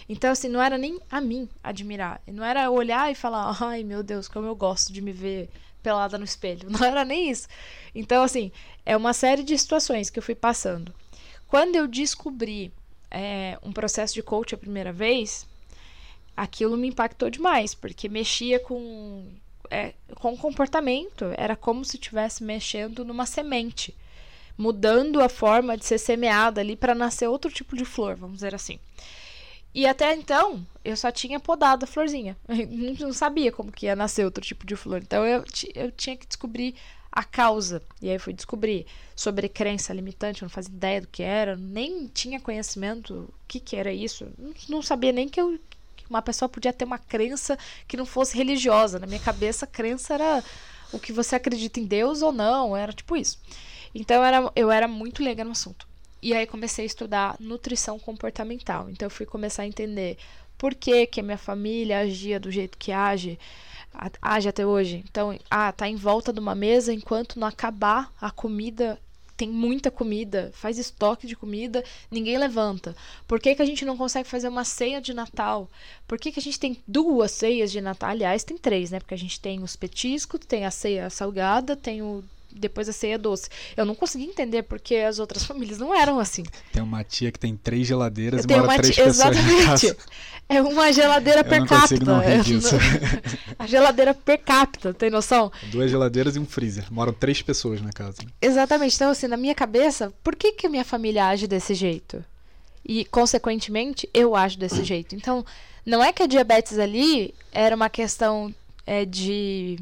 Então, 0.08 0.30
assim, 0.30 0.48
não 0.48 0.62
era 0.62 0.78
nem 0.78 0.98
a 1.10 1.20
mim 1.20 1.46
admirar. 1.62 2.22
Não 2.26 2.42
era 2.42 2.70
olhar 2.70 3.12
e 3.12 3.14
falar, 3.14 3.54
ai 3.62 3.84
meu 3.84 4.02
Deus, 4.02 4.28
como 4.28 4.46
eu 4.46 4.56
gosto 4.56 4.90
de 4.90 5.02
me 5.02 5.12
ver 5.12 5.50
pelada 5.82 6.16
no 6.16 6.24
espelho. 6.24 6.70
Não 6.72 6.82
era 6.82 7.04
nem 7.04 7.30
isso. 7.30 7.46
Então, 7.94 8.22
assim, 8.22 8.50
é 8.86 8.96
uma 8.96 9.12
série 9.12 9.42
de 9.42 9.58
situações 9.58 10.08
que 10.08 10.18
eu 10.18 10.22
fui 10.22 10.34
passando. 10.34 10.94
Quando 11.46 11.76
eu 11.76 11.86
descobri 11.86 12.72
é, 13.10 13.58
um 13.62 13.74
processo 13.74 14.14
de 14.14 14.22
coach 14.22 14.54
a 14.54 14.58
primeira 14.58 14.90
vez, 14.90 15.46
aquilo 16.36 16.76
me 16.76 16.88
impactou 16.88 17.30
demais, 17.30 17.74
porque 17.74 18.08
mexia 18.08 18.58
com, 18.60 19.26
é, 19.70 19.94
com 20.16 20.36
comportamento. 20.36 21.26
Era 21.36 21.56
como 21.56 21.84
se 21.84 21.96
estivesse 21.96 22.42
mexendo 22.42 23.04
numa 23.04 23.26
semente, 23.26 23.94
mudando 24.56 25.20
a 25.20 25.28
forma 25.28 25.76
de 25.76 25.84
ser 25.84 25.98
semeada 25.98 26.60
ali 26.60 26.76
para 26.76 26.94
nascer 26.94 27.28
outro 27.28 27.50
tipo 27.50 27.76
de 27.76 27.84
flor, 27.84 28.16
vamos 28.16 28.36
dizer 28.36 28.54
assim. 28.54 28.78
E 29.74 29.86
até 29.86 30.14
então, 30.14 30.64
eu 30.84 30.96
só 30.96 31.10
tinha 31.10 31.40
podado 31.40 31.84
a 31.84 31.88
florzinha. 31.88 32.36
Eu 32.48 32.66
não 33.08 33.12
sabia 33.12 33.50
como 33.50 33.72
que 33.72 33.86
ia 33.86 33.96
nascer 33.96 34.24
outro 34.24 34.44
tipo 34.44 34.64
de 34.64 34.76
flor. 34.76 35.02
Então, 35.02 35.26
eu, 35.26 35.44
eu 35.74 35.90
tinha 35.90 36.16
que 36.16 36.26
descobrir 36.26 36.76
a 37.10 37.24
causa. 37.24 37.82
E 38.00 38.08
aí, 38.08 38.16
fui 38.16 38.32
descobrir 38.32 38.86
sobre 39.16 39.48
crença 39.48 39.92
limitante. 39.92 40.42
Eu 40.42 40.46
não 40.46 40.50
fazia 40.50 40.72
ideia 40.72 41.00
do 41.00 41.08
que 41.08 41.24
era. 41.24 41.56
Nem 41.56 42.06
tinha 42.06 42.38
conhecimento 42.38 43.14
o 43.14 43.34
que, 43.48 43.58
que 43.58 43.74
era 43.74 43.92
isso. 43.92 44.28
Não, 44.38 44.54
não 44.68 44.82
sabia 44.82 45.10
nem 45.10 45.28
que, 45.28 45.40
eu, 45.40 45.58
uma 46.08 46.22
pessoa 46.22 46.48
podia 46.48 46.72
ter 46.72 46.84
uma 46.84 46.98
crença 46.98 47.58
que 47.86 47.96
não 47.96 48.06
fosse 48.06 48.36
religiosa. 48.36 48.98
Na 48.98 49.06
minha 49.06 49.20
cabeça, 49.20 49.66
crença 49.66 50.14
era 50.14 50.44
o 50.92 50.98
que 50.98 51.12
você 51.12 51.36
acredita 51.36 51.80
em 51.80 51.84
Deus 51.84 52.22
ou 52.22 52.32
não. 52.32 52.76
Era 52.76 52.92
tipo 52.92 53.16
isso. 53.16 53.38
Então, 53.94 54.16
eu 54.16 54.24
era, 54.24 54.52
eu 54.56 54.70
era 54.70 54.88
muito 54.88 55.22
leiga 55.22 55.44
no 55.44 55.52
assunto. 55.52 55.86
E 56.24 56.32
aí 56.32 56.46
comecei 56.46 56.84
a 56.84 56.86
estudar 56.86 57.36
nutrição 57.38 57.98
comportamental. 57.98 58.88
Então 58.88 59.04
eu 59.04 59.10
fui 59.10 59.26
começar 59.26 59.62
a 59.62 59.66
entender 59.66 60.16
por 60.56 60.74
que, 60.74 61.06
que 61.06 61.20
a 61.20 61.22
minha 61.22 61.36
família 61.36 61.98
agia 61.98 62.40
do 62.40 62.50
jeito 62.50 62.78
que 62.78 62.90
age, 62.92 63.38
age 64.22 64.48
até 64.48 64.64
hoje. 64.64 65.04
Então, 65.06 65.38
ah, 65.50 65.70
tá 65.70 65.86
em 65.86 65.96
volta 65.96 66.32
de 66.32 66.40
uma 66.40 66.54
mesa 66.54 66.94
enquanto 66.94 67.38
não 67.38 67.46
acabar 67.46 68.10
a 68.18 68.30
comida, 68.30 68.98
tem 69.36 69.48
muita 69.48 69.90
comida, 69.90 70.50
faz 70.54 70.78
estoque 70.78 71.26
de 71.26 71.36
comida, 71.36 71.84
ninguém 72.10 72.38
levanta. 72.38 72.96
Por 73.26 73.40
que, 73.40 73.54
que 73.54 73.62
a 73.62 73.66
gente 73.66 73.84
não 73.84 73.96
consegue 73.96 74.28
fazer 74.28 74.48
uma 74.48 74.64
ceia 74.64 75.00
de 75.00 75.12
Natal? 75.12 75.68
Por 76.06 76.18
que, 76.18 76.30
que 76.32 76.40
a 76.40 76.42
gente 76.42 76.58
tem 76.58 76.76
duas 76.86 77.30
ceias 77.32 77.72
de 77.72 77.80
Natal? 77.80 78.10
Aliás, 78.10 78.44
tem 78.44 78.56
três, 78.56 78.90
né? 78.90 79.00
Porque 79.00 79.14
a 79.14 79.18
gente 79.18 79.40
tem 79.40 79.62
os 79.62 79.76
petiscos, 79.76 80.40
tem 80.46 80.64
a 80.64 80.70
ceia 80.70 81.10
salgada, 81.10 81.74
tem 81.76 82.02
o 82.02 82.22
depois 82.54 82.88
a 82.88 82.92
ceia 82.92 83.18
doce. 83.18 83.48
Eu 83.76 83.84
não 83.84 83.94
consegui 83.94 84.24
entender 84.24 84.62
porque 84.62 84.96
as 84.96 85.18
outras 85.18 85.42
famílias 85.46 85.78
não 85.78 85.94
eram 85.94 86.18
assim. 86.20 86.44
Tem 86.72 86.82
uma 86.82 87.02
tia 87.04 87.32
que 87.32 87.38
tem 87.38 87.56
três 87.56 87.86
geladeiras 87.86 88.44
Eu 88.44 88.50
e 88.50 88.60
mora 88.60 88.68
uma 88.68 88.76
três 88.76 88.94
tia, 88.94 89.04
pessoas 89.04 89.36
exatamente. 89.36 89.96
É 90.48 90.60
uma 90.60 90.92
geladeira 90.92 91.40
Eu 91.40 91.44
per 91.44 91.60
não 91.60 91.66
consigo 91.66 92.04
capita. 92.04 92.12
não 92.12 92.20
rir 92.20 92.42
disso. 92.42 92.74
não- 92.74 93.54
A 93.58 93.66
geladeira 93.66 94.12
per 94.12 94.38
capita, 94.42 94.92
tem 94.92 95.08
noção? 95.10 95.50
Duas 95.72 95.90
geladeiras 95.90 96.36
e 96.36 96.38
um 96.38 96.44
freezer. 96.46 96.84
Moram 96.92 97.12
três 97.14 97.40
pessoas 97.40 97.80
na 97.80 97.90
casa. 97.92 98.18
Exatamente. 98.42 98.94
Então, 98.94 99.10
assim, 99.10 99.26
na 99.26 99.36
minha 99.38 99.54
cabeça, 99.54 100.12
por 100.22 100.36
que, 100.36 100.52
que 100.52 100.66
a 100.66 100.70
minha 100.70 100.84
família 100.84 101.26
age 101.28 101.46
desse 101.46 101.72
jeito? 101.74 102.22
E, 102.86 103.06
consequentemente, 103.06 104.06
eu 104.12 104.36
ajo 104.36 104.58
desse 104.58 104.84
jeito. 104.84 105.14
Então, 105.16 105.44
não 105.86 106.04
é 106.04 106.12
que 106.12 106.22
a 106.22 106.26
diabetes 106.26 106.78
ali 106.78 107.34
era 107.50 107.74
uma 107.74 107.88
questão 107.88 108.54
é, 108.86 109.06
de 109.06 109.78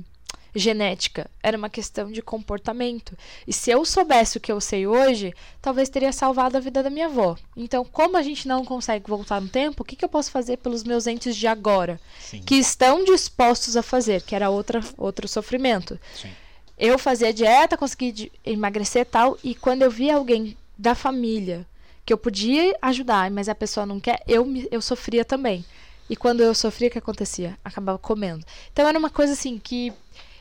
genética, 0.54 1.30
era 1.42 1.56
uma 1.56 1.71
questão 1.71 2.11
de 2.11 2.21
comportamento. 2.21 3.16
E 3.47 3.52
se 3.52 3.71
eu 3.71 3.85
soubesse 3.85 4.37
o 4.37 4.40
que 4.40 4.52
eu 4.52 4.61
sei 4.61 4.87
hoje, 4.87 5.35
talvez 5.61 5.88
teria 5.88 6.12
salvado 6.12 6.56
a 6.56 6.61
vida 6.61 6.82
da 6.82 6.90
minha 6.90 7.06
avó. 7.06 7.37
Então, 7.56 7.85
como 7.85 8.16
a 8.16 8.23
gente 8.23 8.47
não 8.47 8.64
consegue 8.64 9.09
voltar 9.09 9.40
no 9.40 9.49
tempo, 9.49 9.82
o 9.82 9.87
que, 9.87 9.97
que 9.97 10.04
eu 10.04 10.09
posso 10.09 10.30
fazer 10.30 10.59
pelos 10.59 10.85
meus 10.85 11.06
entes 11.06 11.37
de 11.37 11.47
agora? 11.47 12.00
Sim. 12.21 12.42
Que 12.42 12.56
estão 12.56 13.04
dispostos 13.04 13.76
a 13.76 13.82
fazer, 13.82 14.23
que 14.23 14.35
era 14.35 14.50
outra, 14.50 14.80
outro 14.99 15.26
sofrimento. 15.26 15.99
Sim. 16.14 16.30
Eu 16.78 16.99
fazia 16.99 17.32
dieta, 17.32 17.76
consegui 17.76 18.32
emagrecer 18.44 19.02
e 19.02 19.06
tal, 19.06 19.38
e 19.42 19.54
quando 19.54 19.82
eu 19.82 19.90
via 19.90 20.16
alguém 20.16 20.56
da 20.76 20.94
família 20.94 21.66
que 22.04 22.12
eu 22.12 22.18
podia 22.18 22.76
ajudar, 22.82 23.30
mas 23.30 23.49
a 23.49 23.54
pessoa 23.54 23.87
não 23.87 24.00
quer, 24.00 24.23
eu, 24.26 24.47
eu 24.71 24.82
sofria 24.82 25.25
também. 25.25 25.64
E 26.11 26.16
quando 26.16 26.42
eu 26.42 26.54
sofria, 26.54 26.88
o 26.88 26.90
que 26.90 26.99
acontecia? 26.99 27.56
Acabava 27.64 27.99
comendo. 27.99 28.44
Então 28.73 28.87
era 28.87 28.99
uma 28.99 29.09
coisa 29.09 29.32
assim 29.32 29.59
que 29.59 29.92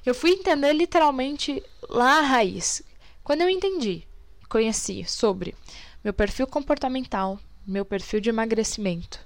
eu 0.05 0.13
fui 0.13 0.31
entender 0.31 0.73
literalmente 0.73 1.63
lá 1.89 2.19
a 2.19 2.21
raiz. 2.21 2.81
Quando 3.23 3.41
eu 3.41 3.49
entendi, 3.49 4.07
conheci 4.49 5.05
sobre 5.05 5.55
meu 6.03 6.13
perfil 6.13 6.47
comportamental, 6.47 7.39
meu 7.65 7.85
perfil 7.85 8.19
de 8.19 8.29
emagrecimento, 8.29 9.19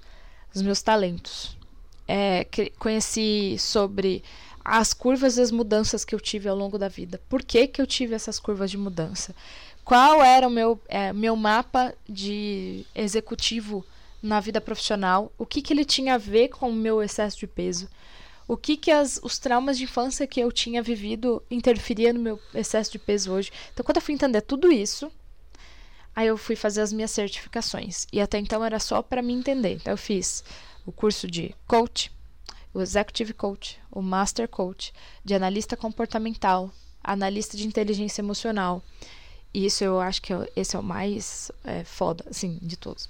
os 0.53 0.61
meus 0.61 0.81
talentos, 0.81 1.57
é, 2.07 2.45
conheci 2.77 3.57
sobre 3.57 4.23
as 4.63 4.93
curvas 4.93 5.37
e 5.37 5.41
as 5.41 5.51
mudanças 5.51 6.03
que 6.03 6.13
eu 6.13 6.19
tive 6.19 6.49
ao 6.49 6.55
longo 6.55 6.77
da 6.77 6.87
vida. 6.87 7.21
Por 7.29 7.43
que, 7.43 7.67
que 7.67 7.81
eu 7.81 7.87
tive 7.87 8.15
essas 8.15 8.39
curvas 8.39 8.69
de 8.69 8.77
mudança? 8.77 9.33
qual 9.85 10.23
era 10.23 10.47
o 10.47 10.49
meu, 10.49 10.81
é, 10.89 11.13
meu 11.13 11.35
mapa 11.35 11.93
de 12.09 12.83
executivo 12.95 13.85
na 14.21 14.39
vida 14.39 14.59
profissional, 14.59 15.31
o 15.37 15.45
que, 15.45 15.61
que 15.61 15.71
ele 15.71 15.85
tinha 15.85 16.15
a 16.15 16.17
ver 16.17 16.47
com 16.47 16.71
o 16.71 16.73
meu 16.73 17.03
excesso 17.03 17.37
de 17.37 17.45
peso, 17.45 17.87
o 18.47 18.55
que, 18.55 18.77
que 18.77 18.91
as, 18.91 19.19
os 19.23 19.39
traumas 19.39 19.77
de 19.77 19.85
infância 19.85 20.27
que 20.27 20.39
eu 20.39 20.51
tinha 20.51 20.81
vivido 20.81 21.41
interferia 21.49 22.13
no 22.13 22.19
meu 22.19 22.39
excesso 22.53 22.91
de 22.91 22.99
peso 22.99 23.31
hoje. 23.31 23.51
Então, 23.73 23.83
quando 23.83 23.97
eu 23.97 24.01
fui 24.01 24.13
entender 24.13 24.41
tudo 24.41 24.71
isso, 24.71 25.11
aí 26.15 26.27
eu 26.27 26.37
fui 26.37 26.55
fazer 26.55 26.81
as 26.81 26.93
minhas 26.93 27.11
certificações. 27.11 28.05
E 28.13 28.21
até 28.21 28.37
então 28.37 28.63
era 28.63 28.79
só 28.79 29.01
para 29.01 29.21
me 29.21 29.33
entender. 29.33 29.73
Então, 29.73 29.93
eu 29.93 29.97
fiz 29.97 30.43
o 30.85 30.91
curso 30.91 31.27
de 31.27 31.55
coach, 31.67 32.11
o 32.73 32.81
executive 32.81 33.33
coach, 33.33 33.79
o 33.91 34.01
master 34.01 34.47
coach, 34.47 34.93
de 35.23 35.33
analista 35.33 35.75
comportamental, 35.75 36.71
analista 37.03 37.57
de 37.57 37.65
inteligência 37.65 38.21
emocional. 38.21 38.83
E 39.53 39.65
isso 39.65 39.85
eu 39.85 40.01
acho 40.01 40.21
que 40.21 40.33
é 40.33 40.51
esse 40.55 40.75
é 40.75 40.79
o 40.79 40.83
mais 40.83 41.49
é, 41.63 41.83
foda, 41.85 42.25
assim, 42.29 42.59
de 42.61 42.75
todos. 42.75 43.09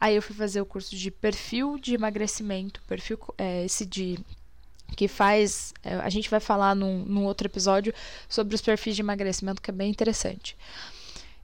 Aí 0.00 0.16
eu 0.16 0.20
fui 0.20 0.34
fazer 0.34 0.60
o 0.60 0.66
curso 0.66 0.94
de 0.96 1.08
perfil 1.08 1.78
de 1.78 1.94
emagrecimento, 1.94 2.82
perfil 2.82 3.18
é, 3.38 3.64
esse 3.64 3.86
de 3.86 4.18
que 4.96 5.08
faz. 5.08 5.72
É, 5.82 5.94
a 5.94 6.08
gente 6.08 6.30
vai 6.30 6.40
falar 6.40 6.74
num, 6.74 7.04
num 7.04 7.24
outro 7.24 7.46
episódio 7.46 7.92
sobre 8.28 8.54
os 8.54 8.60
perfis 8.60 8.96
de 8.96 9.02
emagrecimento, 9.02 9.60
que 9.60 9.70
é 9.70 9.74
bem 9.74 9.90
interessante. 9.90 10.56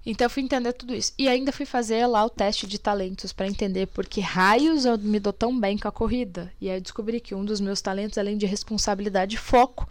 Então 0.05 0.25
eu 0.25 0.31
fui 0.31 0.43
entender 0.43 0.73
tudo 0.73 0.95
isso. 0.95 1.13
E 1.19 1.29
ainda 1.29 1.53
fui 1.53 1.67
fazer 1.67 2.07
lá 2.07 2.25
o 2.25 2.31
teste 2.31 2.67
de 2.67 2.79
talentos 2.79 3.33
para 3.33 3.47
entender 3.47 3.87
por 3.87 4.07
que 4.07 4.21
raios 4.21 4.85
eu 4.85 4.97
me 4.97 5.21
dou 5.21 5.33
tão 5.33 5.59
bem 5.59 5.77
com 5.77 5.89
a 5.89 5.93
corrida. 5.93 6.51
E 6.61 6.71
aí 6.71 6.79
eu 6.79 6.81
descobri 6.81 7.21
que 7.21 7.35
um 7.35 7.45
dos 7.45 7.61
meus 7.61 7.81
talentos, 7.83 8.17
além 8.17 8.39
de 8.39 8.47
responsabilidade 8.47 9.37
e 9.37 9.39
foco, 9.39 9.89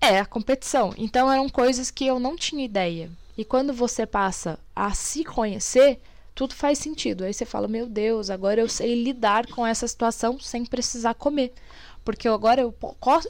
é 0.00 0.18
a 0.18 0.26
competição. 0.26 0.92
Então 0.98 1.32
eram 1.32 1.48
coisas 1.48 1.90
que 1.90 2.06
eu 2.06 2.20
não 2.20 2.36
tinha 2.36 2.64
ideia. 2.64 3.10
E 3.36 3.44
quando 3.44 3.72
você 3.72 4.06
passa 4.06 4.58
a 4.76 4.92
se 4.92 5.24
conhecer, 5.24 6.00
tudo 6.34 6.54
faz 6.54 6.78
sentido. 6.78 7.24
Aí 7.24 7.32
você 7.32 7.46
fala: 7.46 7.66
Meu 7.66 7.86
Deus, 7.86 8.28
agora 8.28 8.60
eu 8.60 8.68
sei 8.68 9.02
lidar 9.02 9.46
com 9.46 9.66
essa 9.66 9.88
situação 9.88 10.38
sem 10.38 10.66
precisar 10.66 11.14
comer. 11.14 11.52
Porque 12.04 12.28
agora 12.28 12.60
eu, 12.60 12.74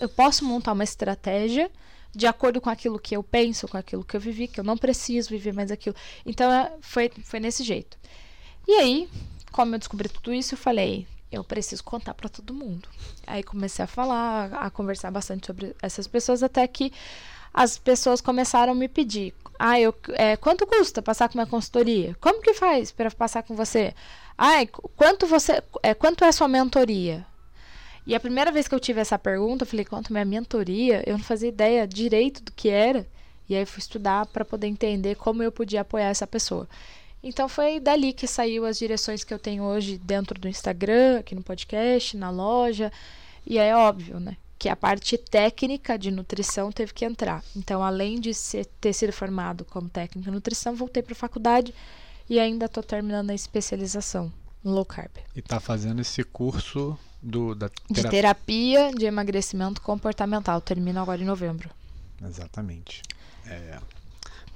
eu 0.00 0.09
posso 0.09 0.45
montar 0.45 0.73
uma 0.73 0.85
estratégia 0.85 1.71
de 2.14 2.26
acordo 2.26 2.61
com 2.61 2.71
aquilo 2.71 2.99
que 2.99 3.16
eu 3.16 3.23
penso, 3.23 3.66
com 3.66 3.76
aquilo 3.76 4.04
que 4.04 4.16
eu 4.16 4.21
vivi, 4.21 4.47
que 4.47 4.61
eu 4.61 4.64
não 4.64 4.76
preciso 4.76 5.31
viver 5.31 5.52
mais 5.52 5.71
aquilo. 5.71 5.97
Então 6.25 6.50
é, 6.52 6.73
foi, 6.81 7.11
foi 7.23 7.40
nesse 7.40 7.64
jeito. 7.64 7.97
E 8.66 8.73
aí, 8.73 9.09
como 9.52 9.75
eu 9.75 9.78
descobri 9.78 10.09
tudo 10.09 10.33
isso, 10.33 10.54
eu 10.54 10.59
falei, 10.59 11.07
eu 11.31 11.43
preciso 11.43 11.83
contar 11.83 12.14
para 12.14 12.28
todo 12.28 12.54
mundo. 12.54 12.88
Aí 13.26 13.43
comecei 13.43 13.85
a 13.85 13.88
falar, 13.88 14.52
a 14.54 14.71
conversar 14.71 15.11
bastante 15.11 15.47
sobre 15.47 15.75
essas 15.83 16.07
pessoas, 16.07 16.43
até 16.43 16.66
que 16.66 16.93
as 17.52 17.78
pessoas 17.78 18.21
começaram 18.21 18.73
a 18.73 18.76
me 18.76 18.88
pedir. 18.88 19.35
Ah, 19.59 19.78
eu, 19.78 19.95
é, 20.14 20.37
quanto 20.37 20.66
custa 20.66 21.02
passar 21.02 21.28
com 21.28 21.38
uma 21.38 21.47
consultoria? 21.47 22.16
Como 22.21 22.43
que 22.43 22.54
faz 22.54 22.90
para 22.90 23.11
passar 23.11 23.43
com 23.43 23.54
você? 23.54 23.95
Ah, 24.37 24.66
quanto 24.97 25.26
você, 25.26 25.62
é, 25.83 25.95
quanto 25.95 26.25
é 26.25 26.33
sua 26.33 26.49
mentoria? 26.49 27.25
E 28.07 28.15
a 28.15 28.21
primeira 28.21 28.53
vez 28.53 28.69
que 28.69 28.75
eu 28.75 28.81
tive 28.81 29.01
essa 29.01 29.19
pergunta, 29.19 29.65
eu 29.65 29.67
falei, 29.67 29.85
quanto 29.85 30.13
minha 30.13 30.25
mentoria, 30.25 31.03
eu 31.07 31.17
não 31.17 31.25
fazia 31.25 31.49
ideia 31.49 31.87
direito 31.87 32.43
do 32.43 32.53
que 32.53 32.69
era. 32.69 33.07
E 33.49 33.55
aí 33.55 33.65
fui 33.65 33.81
estudar 33.81 34.27
para 34.27 34.45
poder 34.45 34.67
entender 34.67 35.17
como 35.17 35.43
eu 35.43 35.51
podia 35.51 35.81
apoiar 35.83 36.09
essa 36.09 36.27
pessoa. 36.27 36.69
Então 37.23 37.49
foi 37.49 37.81
dali 37.81 38.13
que 38.13 38.27
saiu 38.27 38.67
as 38.67 38.79
direções 38.79 39.25
que 39.25 39.33
eu 39.33 39.39
tenho 39.39 39.63
hoje 39.63 39.97
dentro 39.97 40.39
do 40.39 40.47
Instagram, 40.47 41.21
aqui 41.21 41.35
no 41.35 41.43
podcast, 41.43 42.17
na 42.17 42.31
loja. 42.31 42.93
E 43.47 43.59
é 43.59 43.75
óbvio, 43.75 44.21
né? 44.21 44.37
Que 44.59 44.69
a 44.69 44.77
parte 44.77 45.17
técnica 45.17 45.99
de 45.99 46.11
nutrição 46.11 46.71
teve 46.71 46.93
que 46.93 47.05
entrar. 47.05 47.43
Então, 47.57 47.83
além 47.83 48.21
de 48.21 48.35
ser, 48.35 48.67
ter 48.81 48.93
sido 48.93 49.13
formado 49.13 49.65
como 49.65 49.89
técnico 49.89 50.29
em 50.29 50.33
nutrição, 50.33 50.75
voltei 50.75 51.03
para 51.03 51.15
a 51.15 51.17
faculdade 51.17 51.75
e 52.29 52.39
ainda 52.39 52.67
estou 52.67 52.83
terminando 52.83 53.31
a 53.31 53.35
especialização 53.35 54.31
no 54.63 54.73
low 54.73 54.85
carb. 54.85 55.11
E 55.35 55.39
está 55.39 55.59
fazendo 55.61 56.03
esse 56.03 56.23
curso 56.25 56.99
do, 57.25 57.54
da 57.54 57.69
terapia. 57.69 58.02
de 58.02 58.11
terapia 58.11 58.93
de 58.93 59.07
emagrecimento 59.07 59.81
comportamental. 59.81 60.61
Termina 60.61 61.00
agora 61.00 61.23
em 61.23 61.25
novembro. 61.25 61.71
Exatamente. 62.23 63.02
É... 63.47 63.78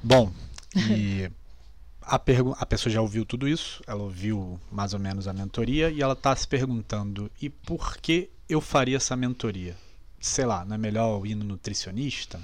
Bom, 0.03 0.31
e 0.77 1.31
a, 2.03 2.21
a 2.59 2.67
pessoa 2.67 2.93
já 2.93 3.01
ouviu 3.01 3.25
tudo 3.25 3.49
isso, 3.49 3.83
ela 3.87 4.03
ouviu 4.03 4.61
mais 4.71 4.93
ou 4.93 5.01
menos 5.01 5.27
a 5.27 5.33
mentoria 5.33 5.91
e 5.91 6.03
ela 6.03 6.13
está 6.13 6.37
se 6.37 6.47
perguntando: 6.47 7.31
e 7.41 7.49
por 7.49 7.97
que 7.97 8.31
eu 8.49 8.61
faria 8.61 8.99
essa 8.99 9.17
mentoria? 9.17 9.77
Sei 10.21 10.45
lá, 10.45 10.65
não 10.65 10.75
é 10.75 10.79
melhor 10.79 11.25
ir 11.27 11.35
no 11.35 11.45
nutricionista? 11.45 12.41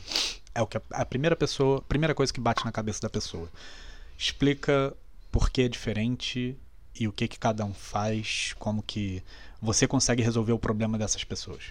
É 0.55 0.63
o 0.63 0.67
que 0.67 0.79
a, 0.79 0.83
a 0.91 1.05
primeira 1.05 1.37
pessoa, 1.37 1.83
primeira 1.83 2.15
coisa 2.15 2.33
que 2.33 2.41
bate 2.41 2.65
na 2.65 2.73
cabeça 2.73 3.01
da 3.03 3.11
pessoa. 3.11 3.49
Explica 4.17 4.97
por 5.31 5.51
que 5.51 5.63
é 5.63 5.69
diferente 5.69 6.57
e 6.99 7.09
o 7.09 7.13
que 7.13 7.27
que 7.27 7.39
cada 7.39 7.65
um 7.65 7.75
faz, 7.75 8.55
como 8.59 8.81
que 8.83 9.23
você 9.65 9.87
consegue 9.87 10.23
resolver 10.23 10.53
o 10.53 10.59
problema 10.59 10.99
dessas 10.99 11.25
pessoas? 11.25 11.65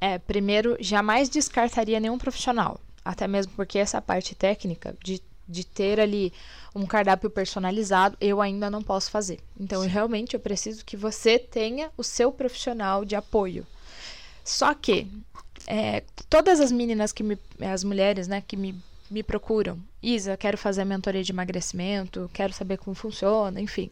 É, 0.00 0.18
primeiro, 0.18 0.76
jamais 0.80 1.28
descartaria 1.28 1.98
nenhum 1.98 2.18
profissional. 2.18 2.80
Até 3.04 3.26
mesmo 3.26 3.52
porque 3.54 3.78
essa 3.78 4.00
parte 4.00 4.34
técnica 4.34 4.96
de, 5.02 5.22
de 5.48 5.64
ter 5.64 6.00
ali 6.00 6.32
um 6.74 6.84
cardápio 6.84 7.30
personalizado, 7.30 8.16
eu 8.20 8.40
ainda 8.40 8.70
não 8.70 8.82
posso 8.82 9.10
fazer. 9.10 9.40
Então, 9.58 9.82
eu, 9.82 9.88
realmente, 9.88 10.34
eu 10.34 10.40
preciso 10.40 10.84
que 10.84 10.96
você 10.96 11.38
tenha 11.38 11.90
o 11.96 12.02
seu 12.02 12.30
profissional 12.30 13.04
de 13.04 13.16
apoio. 13.16 13.66
Só 14.44 14.74
que, 14.74 15.08
é, 15.66 16.02
todas 16.28 16.60
as 16.60 16.70
meninas 16.70 17.12
que 17.12 17.22
me. 17.22 17.38
As 17.60 17.82
mulheres, 17.82 18.28
né, 18.28 18.42
que 18.46 18.56
me, 18.56 18.74
me 19.10 19.22
procuram. 19.22 19.78
Isa, 20.02 20.36
quero 20.36 20.58
fazer 20.58 20.84
mentoria 20.84 21.22
de 21.22 21.32
emagrecimento, 21.32 22.30
quero 22.32 22.52
saber 22.52 22.76
como 22.76 22.94
funciona, 22.94 23.60
enfim. 23.60 23.90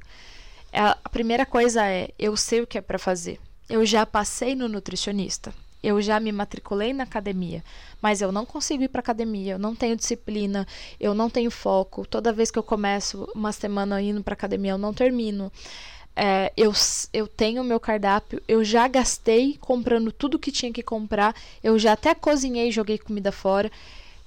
É, 0.74 0.80
a 0.80 1.08
primeira 1.08 1.46
coisa 1.46 1.86
é: 1.86 2.10
eu 2.18 2.36
sei 2.36 2.60
o 2.60 2.66
que 2.66 2.76
é 2.76 2.80
para 2.80 2.98
fazer. 2.98 3.38
Eu 3.70 3.86
já 3.86 4.04
passei 4.04 4.56
no 4.56 4.68
nutricionista. 4.68 5.54
Eu 5.80 6.02
já 6.02 6.18
me 6.18 6.32
matriculei 6.32 6.94
na 6.94 7.04
academia, 7.04 7.62
mas 8.00 8.22
eu 8.22 8.32
não 8.32 8.46
consigo 8.46 8.82
ir 8.82 8.88
para 8.88 9.00
academia, 9.00 9.52
eu 9.52 9.58
não 9.58 9.76
tenho 9.76 9.94
disciplina, 9.94 10.66
eu 10.98 11.12
não 11.14 11.28
tenho 11.28 11.50
foco. 11.50 12.06
Toda 12.06 12.32
vez 12.32 12.50
que 12.50 12.58
eu 12.58 12.62
começo 12.62 13.28
uma 13.34 13.52
semana 13.52 14.00
indo 14.00 14.24
para 14.24 14.32
academia, 14.32 14.72
eu 14.72 14.78
não 14.78 14.94
termino. 14.94 15.52
É, 16.16 16.50
eu, 16.56 16.72
eu 17.12 17.28
tenho 17.28 17.62
meu 17.62 17.78
cardápio, 17.78 18.42
eu 18.48 18.64
já 18.64 18.88
gastei 18.88 19.58
comprando 19.60 20.10
tudo 20.10 20.38
que 20.38 20.50
tinha 20.50 20.72
que 20.72 20.82
comprar, 20.82 21.34
eu 21.62 21.78
já 21.78 21.92
até 21.92 22.14
cozinhei 22.14 22.68
e 22.68 22.72
joguei 22.72 22.96
comida 22.98 23.30
fora. 23.30 23.70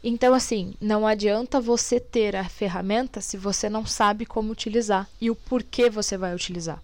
Então, 0.04 0.34
assim, 0.34 0.75
não 0.80 1.08
adianta 1.08 1.60
você 1.60 2.00
ter 2.00 2.36
a 2.36 2.48
ferramenta 2.48 3.20
se 3.20 3.36
você 3.36 3.70
não 3.70 3.86
sabe 3.86 4.25
como 4.25 4.51
utilizar 4.51 5.10
e 5.20 5.30
o 5.30 5.36
porquê 5.36 5.89
você 5.89 6.18
vai 6.18 6.36
utilizar. 6.36 6.82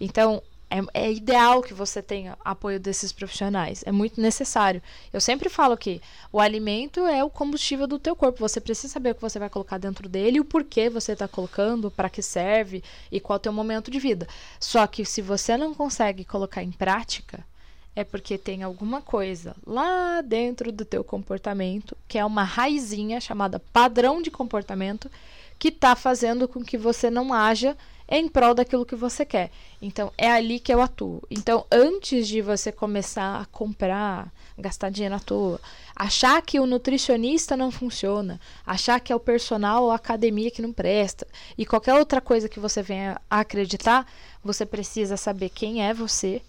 Então, 0.00 0.42
é, 0.72 1.04
é, 1.04 1.12
ideal 1.12 1.60
que 1.60 1.74
você 1.74 2.00
tenha 2.00 2.38
apoio 2.42 2.80
desses 2.80 3.12
profissionais. 3.12 3.82
É 3.84 3.92
muito 3.92 4.18
necessário. 4.20 4.82
Eu 5.12 5.20
sempre 5.20 5.50
falo 5.50 5.76
que 5.76 6.00
o 6.32 6.40
alimento 6.40 7.00
é 7.00 7.22
o 7.22 7.28
combustível 7.28 7.86
do 7.86 7.98
teu 7.98 8.16
corpo. 8.16 8.38
Você 8.38 8.58
precisa 8.58 8.90
saber 8.90 9.10
o 9.10 9.14
que 9.14 9.20
você 9.20 9.38
vai 9.38 9.50
colocar 9.50 9.76
dentro 9.76 10.08
dele, 10.08 10.40
o 10.40 10.44
porquê 10.44 10.88
você 10.88 11.12
está 11.12 11.28
colocando, 11.28 11.90
para 11.90 12.08
que 12.08 12.22
serve 12.22 12.82
e 13.10 13.20
qual 13.20 13.36
é 13.36 13.38
o 13.38 13.40
teu 13.40 13.52
momento 13.52 13.90
de 13.90 13.98
vida. 13.98 14.26
Só 14.58 14.86
que 14.86 15.04
se 15.04 15.20
você 15.20 15.58
não 15.58 15.74
consegue 15.74 16.24
colocar 16.24 16.62
em 16.62 16.72
prática, 16.72 17.44
é 17.94 18.04
porque 18.04 18.38
tem 18.38 18.62
alguma 18.62 19.02
coisa 19.02 19.54
lá 19.66 20.20
dentro 20.22 20.72
do 20.72 20.84
teu 20.84 21.04
comportamento, 21.04 21.96
que 22.08 22.18
é 22.18 22.24
uma 22.24 22.44
raizinha 22.44 23.20
chamada 23.20 23.60
padrão 23.72 24.22
de 24.22 24.30
comportamento, 24.30 25.10
que 25.58 25.68
está 25.68 25.94
fazendo 25.94 26.48
com 26.48 26.64
que 26.64 26.76
você 26.76 27.10
não 27.10 27.32
haja 27.32 27.76
em 28.08 28.28
prol 28.28 28.54
daquilo 28.54 28.84
que 28.84 28.96
você 28.96 29.24
quer. 29.24 29.50
Então, 29.80 30.12
é 30.18 30.30
ali 30.30 30.58
que 30.58 30.72
eu 30.72 30.82
atuo. 30.82 31.22
Então, 31.30 31.64
antes 31.70 32.26
de 32.26 32.42
você 32.42 32.72
começar 32.72 33.40
a 33.40 33.46
comprar, 33.46 34.32
gastar 34.58 34.90
dinheiro 34.90 35.14
à 35.14 35.20
toa, 35.20 35.60
achar 35.94 36.42
que 36.42 36.58
o 36.58 36.66
nutricionista 36.66 37.56
não 37.56 37.70
funciona, 37.70 38.40
achar 38.66 39.00
que 39.00 39.12
é 39.12 39.16
o 39.16 39.20
personal 39.20 39.84
ou 39.84 39.90
a 39.92 39.96
academia 39.96 40.50
que 40.50 40.60
não 40.60 40.72
presta, 40.72 41.26
e 41.56 41.64
qualquer 41.64 41.94
outra 41.94 42.20
coisa 42.20 42.48
que 42.48 42.60
você 42.60 42.82
venha 42.82 43.20
a 43.30 43.40
acreditar, 43.40 44.06
você 44.42 44.66
precisa 44.66 45.16
saber 45.16 45.48
quem 45.50 45.86
é 45.86 45.94
você, 45.94 46.42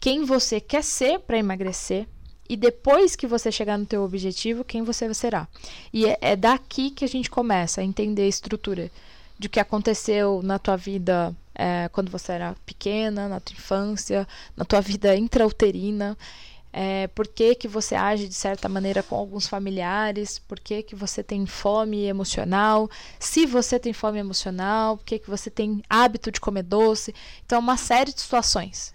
quem 0.00 0.24
você 0.24 0.60
quer 0.60 0.84
ser 0.84 1.18
para 1.20 1.38
emagrecer 1.38 2.06
e 2.48 2.56
depois 2.56 3.14
que 3.14 3.26
você 3.26 3.52
chegar 3.52 3.76
no 3.76 3.84
teu 3.84 4.02
objetivo, 4.02 4.64
quem 4.64 4.82
você 4.82 5.12
será. 5.12 5.46
E 5.92 6.06
é, 6.06 6.18
é, 6.20 6.36
daqui 6.36 6.90
que 6.90 7.04
a 7.04 7.08
gente 7.08 7.28
começa 7.28 7.80
a 7.80 7.84
entender 7.84 8.22
a 8.22 8.28
estrutura 8.28 8.90
de 9.38 9.48
que 9.48 9.60
aconteceu 9.60 10.40
na 10.42 10.58
tua 10.58 10.76
vida 10.76 11.36
é, 11.54 11.88
quando 11.92 12.10
você 12.10 12.32
era 12.32 12.56
pequena, 12.64 13.28
na 13.28 13.38
tua 13.38 13.52
infância, 13.52 14.26
na 14.56 14.64
tua 14.64 14.80
vida 14.80 15.14
intrauterina. 15.14 16.16
É, 16.72 17.06
por 17.08 17.26
que, 17.26 17.54
que 17.54 17.66
você 17.66 17.94
age 17.94 18.28
de 18.28 18.34
certa 18.34 18.68
maneira 18.68 19.02
com 19.02 19.16
alguns 19.16 19.46
familiares, 19.46 20.38
por 20.38 20.60
que, 20.60 20.82
que 20.82 20.94
você 20.94 21.22
tem 21.22 21.46
fome 21.46 22.04
emocional, 22.04 22.90
se 23.18 23.46
você 23.46 23.78
tem 23.78 23.92
fome 23.92 24.18
emocional, 24.18 24.98
por 24.98 25.04
que, 25.04 25.18
que 25.18 25.30
você 25.30 25.50
tem 25.50 25.82
hábito 25.88 26.30
de 26.30 26.40
comer 26.40 26.62
doce. 26.62 27.14
Então, 27.44 27.58
uma 27.58 27.76
série 27.76 28.12
de 28.12 28.20
situações. 28.20 28.94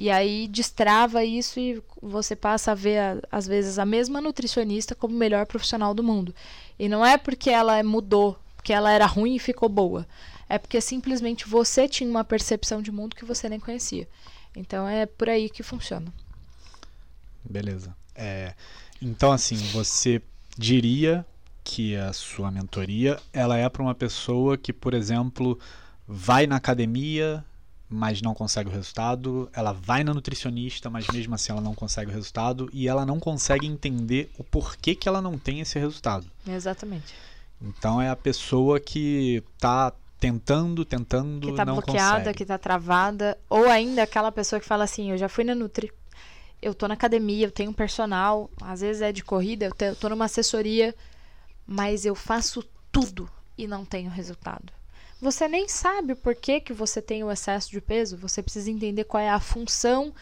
E 0.00 0.10
aí 0.10 0.48
destrava 0.48 1.22
isso 1.22 1.60
e 1.60 1.82
você 2.00 2.34
passa 2.34 2.72
a 2.72 2.74
ver, 2.74 3.22
às 3.30 3.46
vezes, 3.46 3.78
a 3.78 3.84
mesma 3.84 4.18
nutricionista 4.18 4.94
como 4.94 5.14
o 5.14 5.18
melhor 5.18 5.44
profissional 5.44 5.92
do 5.92 6.02
mundo. 6.02 6.34
E 6.78 6.88
não 6.88 7.04
é 7.04 7.18
porque 7.18 7.50
ela 7.50 7.82
mudou 7.82 8.38
porque 8.60 8.74
ela 8.74 8.92
era 8.92 9.04
ruim 9.06 9.36
e 9.36 9.38
ficou 9.38 9.68
boa. 9.68 10.06
É 10.48 10.58
porque 10.58 10.80
simplesmente 10.80 11.48
você 11.48 11.88
tinha 11.88 12.08
uma 12.08 12.22
percepção 12.22 12.80
de 12.80 12.90
mundo 12.90 13.16
que 13.16 13.24
você 13.24 13.48
nem 13.48 13.58
conhecia. 13.58 14.06
Então 14.54 14.86
é 14.86 15.06
por 15.06 15.28
aí 15.28 15.48
que 15.48 15.62
funciona. 15.62 16.12
Beleza. 17.42 17.94
É, 18.14 18.54
então, 19.00 19.32
assim, 19.32 19.56
você 19.72 20.22
diria 20.58 21.24
que 21.64 21.96
a 21.96 22.12
sua 22.12 22.50
mentoria 22.50 23.18
ela 23.32 23.56
é 23.56 23.68
para 23.68 23.82
uma 23.82 23.94
pessoa 23.94 24.58
que, 24.58 24.72
por 24.72 24.92
exemplo, 24.92 25.58
vai 26.06 26.46
na 26.46 26.56
academia, 26.56 27.42
mas 27.90 28.22
não 28.22 28.32
consegue 28.32 28.68
o 28.68 28.72
resultado, 28.72 29.50
ela 29.52 29.72
vai 29.72 30.04
na 30.04 30.14
nutricionista, 30.14 30.88
mas 30.88 31.08
mesmo 31.08 31.34
assim 31.34 31.50
ela 31.50 31.60
não 31.60 31.74
consegue 31.74 32.10
o 32.10 32.14
resultado 32.14 32.70
e 32.72 32.86
ela 32.86 33.04
não 33.04 33.18
consegue 33.18 33.66
entender 33.66 34.30
o 34.38 34.44
porquê 34.44 34.94
que 34.94 35.08
ela 35.08 35.20
não 35.20 35.36
tem 35.36 35.58
esse 35.58 35.76
resultado. 35.76 36.24
Exatamente. 36.46 37.12
Então 37.60 38.00
é 38.00 38.08
a 38.08 38.14
pessoa 38.14 38.78
que 38.78 39.42
está 39.54 39.92
tentando, 40.20 40.84
tentando, 40.84 41.48
que 41.48 41.56
tá 41.56 41.64
não 41.64 41.74
bloqueada, 41.74 42.18
consegue. 42.18 42.38
que 42.38 42.46
tá 42.46 42.56
travada, 42.56 43.36
ou 43.48 43.68
ainda 43.68 44.04
aquela 44.04 44.30
pessoa 44.30 44.60
que 44.60 44.66
fala 44.66 44.84
assim, 44.84 45.10
eu 45.10 45.18
já 45.18 45.28
fui 45.28 45.42
na 45.42 45.54
Nutri, 45.54 45.90
eu 46.62 46.74
tô 46.74 46.86
na 46.86 46.94
academia, 46.94 47.46
eu 47.46 47.50
tenho 47.50 47.70
um 47.70 47.74
personal, 47.74 48.48
às 48.60 48.82
vezes 48.82 49.02
é 49.02 49.10
de 49.10 49.24
corrida, 49.24 49.64
eu, 49.64 49.72
te, 49.72 49.86
eu 49.86 49.96
tô 49.96 50.08
numa 50.08 50.26
assessoria, 50.26 50.94
mas 51.66 52.04
eu 52.04 52.14
faço 52.14 52.62
tudo 52.92 53.28
e 53.58 53.66
não 53.66 53.84
tenho 53.84 54.10
resultado. 54.10 54.72
Você 55.20 55.46
nem 55.46 55.68
sabe 55.68 56.14
por 56.14 56.34
que, 56.34 56.60
que 56.60 56.72
você 56.72 57.02
tem 57.02 57.22
o 57.22 57.30
excesso 57.30 57.70
de 57.70 57.80
peso, 57.80 58.16
você 58.16 58.42
precisa 58.42 58.70
entender 58.70 59.04
qual 59.04 59.22
é 59.22 59.28
a 59.28 59.38
função 59.38 60.14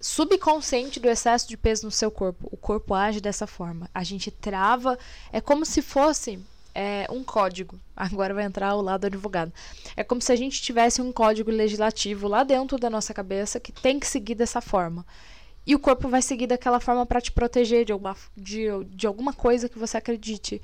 subconsciente 0.00 0.98
do 0.98 1.08
excesso 1.08 1.48
de 1.48 1.56
peso 1.56 1.86
no 1.86 1.90
seu 1.90 2.10
corpo. 2.10 2.48
O 2.50 2.56
corpo 2.56 2.94
age 2.94 3.20
dessa 3.20 3.46
forma. 3.46 3.88
A 3.94 4.02
gente 4.02 4.30
trava, 4.30 4.98
é 5.32 5.40
como 5.40 5.64
se 5.64 5.80
fosse 5.80 6.38
é, 6.74 7.06
um 7.10 7.22
código. 7.22 7.78
Agora 7.96 8.34
vai 8.34 8.44
entrar 8.44 8.74
o 8.74 8.82
lado 8.82 9.02
do 9.02 9.06
advogado. 9.06 9.52
É 9.96 10.02
como 10.02 10.20
se 10.20 10.32
a 10.32 10.36
gente 10.36 10.60
tivesse 10.60 11.00
um 11.00 11.12
código 11.12 11.50
legislativo 11.50 12.26
lá 12.26 12.42
dentro 12.42 12.76
da 12.76 12.90
nossa 12.90 13.14
cabeça 13.14 13.60
que 13.60 13.70
tem 13.70 14.00
que 14.00 14.06
seguir 14.06 14.34
dessa 14.34 14.60
forma. 14.60 15.06
E 15.66 15.74
o 15.74 15.78
corpo 15.78 16.08
vai 16.08 16.20
seguir 16.20 16.46
daquela 16.46 16.80
forma 16.80 17.06
para 17.06 17.20
te 17.20 17.32
proteger 17.32 17.84
de 17.84 17.92
alguma, 17.92 18.16
de, 18.36 18.66
de 18.90 19.06
alguma 19.06 19.32
coisa 19.32 19.68
que 19.68 19.78
você 19.78 19.96
acredite, 19.96 20.60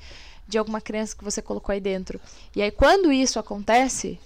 de 0.47 0.57
alguma 0.57 0.79
crença 0.79 1.15
que 1.15 1.23
você 1.23 1.41
colocou 1.41 1.73
aí 1.73 1.79
dentro. 1.79 2.19
E 2.55 2.61
aí, 2.61 2.71
quando 2.71 3.11
isso 3.11 3.39
acontece, 3.39 4.19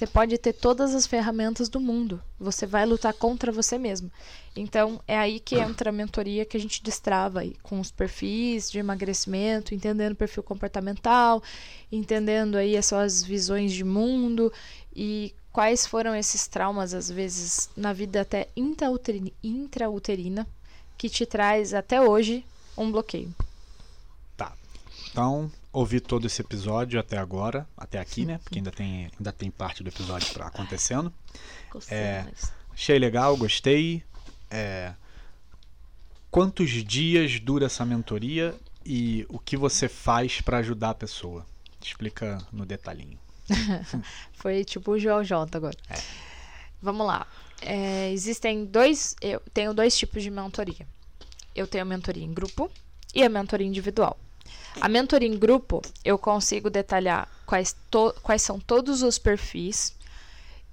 você 0.00 0.06
pode 0.06 0.38
ter 0.38 0.54
todas 0.54 0.94
as 0.94 1.06
ferramentas 1.06 1.68
do 1.68 1.78
mundo. 1.78 2.22
Você 2.38 2.64
vai 2.64 2.86
lutar 2.86 3.12
contra 3.12 3.52
você 3.52 3.76
mesmo. 3.76 4.10
Então, 4.56 4.98
é 5.06 5.18
aí 5.18 5.38
que 5.38 5.56
entra 5.56 5.90
a 5.90 5.92
mentoria 5.92 6.46
que 6.46 6.56
a 6.56 6.60
gente 6.60 6.82
destrava 6.82 7.40
aí, 7.40 7.54
com 7.62 7.78
os 7.78 7.90
perfis 7.90 8.70
de 8.70 8.78
emagrecimento, 8.78 9.74
entendendo 9.74 10.12
o 10.12 10.16
perfil 10.16 10.42
comportamental, 10.42 11.42
entendendo 11.92 12.56
aí 12.56 12.78
as 12.78 12.86
suas 12.86 13.22
visões 13.22 13.72
de 13.72 13.84
mundo 13.84 14.50
e 14.96 15.34
quais 15.52 15.86
foram 15.86 16.14
esses 16.14 16.46
traumas, 16.46 16.94
às 16.94 17.10
vezes, 17.10 17.70
na 17.76 17.92
vida 17.92 18.20
até 18.20 18.48
intrauterina, 18.56 20.46
que 20.96 21.08
te 21.08 21.26
traz 21.26 21.74
até 21.74 22.00
hoje 22.00 22.44
um 22.76 22.90
bloqueio. 22.90 23.34
Tá. 24.36 24.52
Então, 25.10 25.50
ouvi 25.72 26.00
todo 26.00 26.26
esse 26.26 26.40
episódio 26.40 27.00
até 27.00 27.18
agora, 27.18 27.66
até 27.76 27.98
aqui, 27.98 28.24
né? 28.24 28.38
Porque 28.38 28.58
ainda 28.58 28.70
tem, 28.70 29.10
ainda 29.18 29.32
tem 29.32 29.50
parte 29.50 29.82
do 29.82 29.88
episódio 29.88 30.32
para 30.32 30.46
acontecendo. 30.46 31.12
É, 31.88 32.26
achei 32.72 32.98
legal, 32.98 33.36
gostei. 33.36 34.02
É, 34.50 34.94
quantos 36.30 36.70
dias 36.70 37.40
dura 37.40 37.66
essa 37.66 37.84
mentoria 37.84 38.54
e 38.84 39.26
o 39.28 39.38
que 39.38 39.56
você 39.56 39.88
faz 39.88 40.40
para 40.40 40.58
ajudar 40.58 40.90
a 40.90 40.94
pessoa? 40.94 41.46
Explica 41.80 42.38
no 42.52 42.66
detalhinho. 42.66 43.18
Foi 44.32 44.64
tipo 44.64 44.92
o 44.92 44.98
JJ 44.98 45.32
agora. 45.52 45.76
É. 45.88 45.98
Vamos 46.80 47.06
lá. 47.06 47.26
É, 47.60 48.10
existem 48.12 48.64
dois. 48.64 49.14
Eu 49.20 49.40
tenho 49.52 49.74
dois 49.74 49.96
tipos 49.96 50.22
de 50.22 50.30
mentoria. 50.30 50.86
Eu 51.54 51.66
tenho 51.66 51.82
a 51.82 51.84
mentoria 51.84 52.24
em 52.24 52.32
grupo 52.32 52.70
e 53.14 53.22
a 53.22 53.28
mentoria 53.28 53.66
individual. 53.66 54.18
A 54.80 54.88
mentoria 54.88 55.28
em 55.28 55.36
grupo, 55.36 55.82
eu 56.04 56.16
consigo 56.16 56.70
detalhar 56.70 57.28
quais, 57.44 57.74
to, 57.90 58.14
quais 58.22 58.42
são 58.42 58.60
todos 58.60 59.02
os 59.02 59.18
perfis 59.18 59.94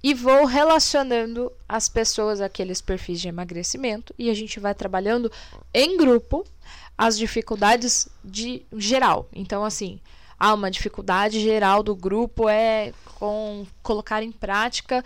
e 0.02 0.14
vou 0.14 0.44
relacionando 0.44 1.52
as 1.68 1.88
pessoas 1.88 2.40
àqueles 2.40 2.80
perfis 2.80 3.20
de 3.20 3.28
emagrecimento 3.28 4.14
e 4.16 4.30
a 4.30 4.34
gente 4.34 4.60
vai 4.60 4.74
trabalhando 4.74 5.30
em 5.74 5.96
grupo 5.96 6.46
as 6.96 7.18
dificuldades 7.18 8.08
de 8.24 8.62
geral. 8.76 9.28
Então, 9.32 9.64
assim, 9.64 10.00
ah, 10.38 10.54
uma 10.54 10.70
dificuldade 10.70 11.40
geral 11.40 11.82
do 11.82 11.96
grupo 11.96 12.48
é 12.48 12.92
com 13.16 13.66
colocar 13.82 14.22
em 14.22 14.30
prática 14.30 15.04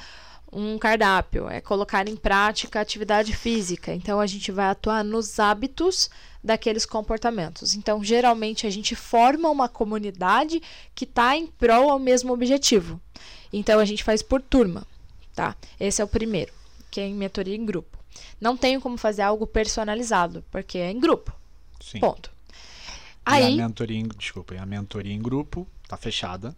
um 0.52 0.76
cardápio, 0.78 1.48
é 1.48 1.62
colocar 1.62 2.06
em 2.06 2.14
prática 2.14 2.80
atividade 2.80 3.34
física. 3.34 3.94
Então 3.94 4.20
a 4.20 4.26
gente 4.26 4.52
vai 4.52 4.66
atuar 4.66 5.02
nos 5.02 5.40
hábitos 5.40 6.10
daqueles 6.44 6.84
comportamentos. 6.84 7.74
Então, 7.74 8.02
geralmente 8.02 8.66
a 8.66 8.70
gente 8.70 8.94
forma 8.94 9.48
uma 9.48 9.68
comunidade 9.68 10.60
que 10.94 11.04
está 11.04 11.36
em 11.36 11.46
prol 11.46 11.90
ao 11.90 11.98
mesmo 11.98 12.32
objetivo. 12.32 13.00
Então 13.52 13.78
a 13.78 13.84
gente 13.84 14.02
faz 14.02 14.22
por 14.22 14.42
turma, 14.42 14.86
tá? 15.34 15.56
Esse 15.78 16.02
é 16.02 16.04
o 16.04 16.08
primeiro, 16.08 16.52
que 16.90 17.00
é 17.00 17.06
em 17.06 17.14
mentoria 17.14 17.56
em 17.56 17.64
grupo. 17.64 17.98
Não 18.40 18.56
tenho 18.56 18.80
como 18.80 18.98
fazer 18.98 19.22
algo 19.22 19.46
personalizado, 19.46 20.44
porque 20.50 20.78
é 20.78 20.90
em 20.90 21.00
grupo. 21.00 21.32
Sim. 21.80 22.00
Ponto. 22.00 22.31
Aí, 23.24 23.54
a 23.54 23.56
mentoria 23.68 23.98
em, 23.98 24.08
desculpa, 24.08 24.54
a 24.54 24.66
mentoria 24.66 25.12
em 25.12 25.20
grupo 25.20 25.66
tá 25.88 25.96
fechada. 25.96 26.54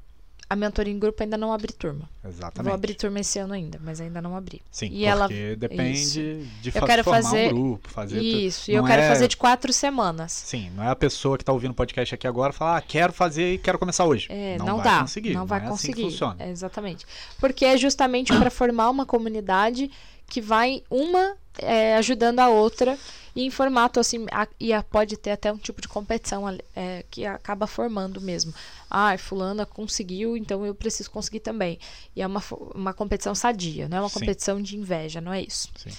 A 0.49 0.55
mentoria 0.55 0.93
em 0.93 0.99
grupo 0.99 1.23
ainda 1.23 1.39
não 1.39 1.53
abre 1.53 1.73
turma. 1.73 2.09
Exatamente. 2.23 2.65
Vou 2.65 2.75
abrir 2.75 2.95
turma 2.95 3.19
esse 3.19 3.39
ano 3.39 3.55
ainda, 3.55 3.81
mas 3.83 4.01
ainda 4.01 4.21
não 4.21 4.37
abri. 4.37 4.61
Sim, 4.71 4.87
e 4.87 4.89
porque 4.91 5.05
ela... 5.05 5.29
depende 5.57 5.93
Isso. 5.93 6.21
de 6.61 6.69
eu 6.69 6.73
fa 6.73 6.87
quero 6.87 7.03
formar 7.03 7.23
fazer... 7.23 7.47
um 7.47 7.57
grupo, 7.57 7.89
fazer 7.89 8.23
Isso, 8.23 8.71
e 8.71 8.75
eu 8.75 8.83
não 8.83 8.89
quero 8.89 9.03
é... 9.03 9.09
fazer 9.09 9.27
de 9.27 9.37
quatro 9.37 9.73
semanas. 9.73 10.33
Sim, 10.33 10.71
não 10.77 10.85
é 10.85 10.89
a 10.89 10.97
pessoa 10.97 11.39
que 11.39 11.43
está 11.43 11.53
ouvindo 11.53 11.71
o 11.71 11.75
podcast 11.75 12.15
aqui 12.15 12.27
agora 12.27 12.53
falar, 12.53 12.77
ah, 12.77 12.81
quero 12.83 13.13
fazer 13.13 13.55
e 13.55 13.59
quero 13.59 13.79
começar 13.79 14.05
hoje. 14.05 14.29
É, 14.31 14.59
não, 14.59 14.67
não, 14.67 14.77
vai 14.77 14.85
dá, 14.85 15.01
conseguir. 15.01 15.33
não 15.33 15.47
vai 15.47 15.65
é 15.65 15.69
conseguir. 15.69 16.03
Assim 16.03 16.11
funciona. 16.11 16.37
É, 16.39 16.51
exatamente. 16.51 17.07
Porque 17.41 17.65
é 17.65 17.77
justamente 17.79 18.33
para 18.37 18.51
formar 18.51 18.91
uma 18.91 19.07
comunidade 19.07 19.91
que 20.29 20.41
vai 20.41 20.83
uma 20.91 21.37
é, 21.59 21.97
ajudando 21.97 22.41
a 22.41 22.49
outra 22.49 22.99
e 23.35 23.43
em 23.43 23.51
formato 23.51 23.99
assim, 23.99 24.27
a, 24.31 24.47
e 24.61 24.73
a, 24.73 24.83
pode 24.83 25.17
ter 25.17 25.33
até 25.33 25.53
um 25.53 25.57
tipo 25.57 25.81
de 25.81 25.89
competição 25.89 26.45
é, 26.75 27.05
que 27.11 27.27
acaba 27.27 27.67
formando 27.67 28.21
mesmo. 28.21 28.55
Ah, 28.89 29.17
fulana 29.19 29.67
conseguiu, 29.67 30.37
então 30.37 30.65
eu 30.65 30.75
preciso 30.75 31.11
conseguir 31.11 31.41
também. 31.41 31.79
E 32.15 32.23
é 32.23 32.27
uma, 32.27 32.43
uma 32.75 32.95
competição 32.95 33.35
sadia, 33.35 33.89
não 33.89 33.99
é 33.99 34.01
uma 34.01 34.09
Sim. 34.09 34.21
competição 34.21 34.63
de 34.63 34.77
inveja, 34.77 35.21
não 35.21 35.33
é 35.33 35.43
isso. 35.43 35.69
Sim. 35.77 35.91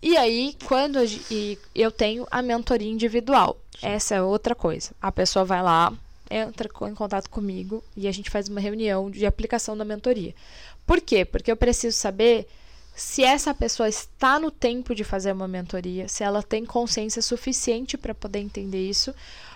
E 0.00 0.16
aí, 0.16 0.56
quando 0.64 0.98
eu 1.74 1.90
tenho 1.90 2.26
a 2.30 2.40
mentoria 2.40 2.90
individual. 2.90 3.58
Essa 3.82 4.16
é 4.16 4.22
outra 4.22 4.54
coisa. 4.54 4.90
A 5.00 5.10
pessoa 5.12 5.44
vai 5.44 5.62
lá, 5.62 5.92
entra 6.30 6.68
em 6.88 6.94
contato 6.94 7.28
comigo 7.28 7.82
e 7.96 8.08
a 8.08 8.12
gente 8.12 8.30
faz 8.30 8.48
uma 8.48 8.60
reunião 8.60 9.10
de 9.10 9.26
aplicação 9.26 9.76
da 9.76 9.84
mentoria. 9.84 10.34
Por 10.86 11.00
quê? 11.00 11.24
Porque 11.24 11.50
eu 11.50 11.56
preciso 11.56 11.96
saber 11.96 12.48
se 12.98 13.22
essa 13.22 13.54
pessoa 13.54 13.88
está 13.88 14.40
no 14.40 14.50
tempo 14.50 14.92
de 14.92 15.04
fazer 15.04 15.30
uma 15.30 15.46
mentoria, 15.46 16.08
se 16.08 16.24
ela 16.24 16.42
tem 16.42 16.66
consciência 16.66 17.22
suficiente 17.22 17.96
para 17.96 18.12
poder 18.12 18.40
entender 18.40 18.88
isso, 18.88 19.14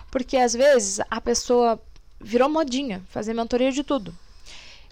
porque 0.09 0.37
às 0.37 0.53
vezes 0.53 1.01
a 1.11 1.19
pessoa 1.19 1.77
virou 2.21 2.47
modinha, 2.47 3.03
fazer 3.09 3.33
mentoria 3.33 3.69
de 3.69 3.83
tudo. 3.83 4.15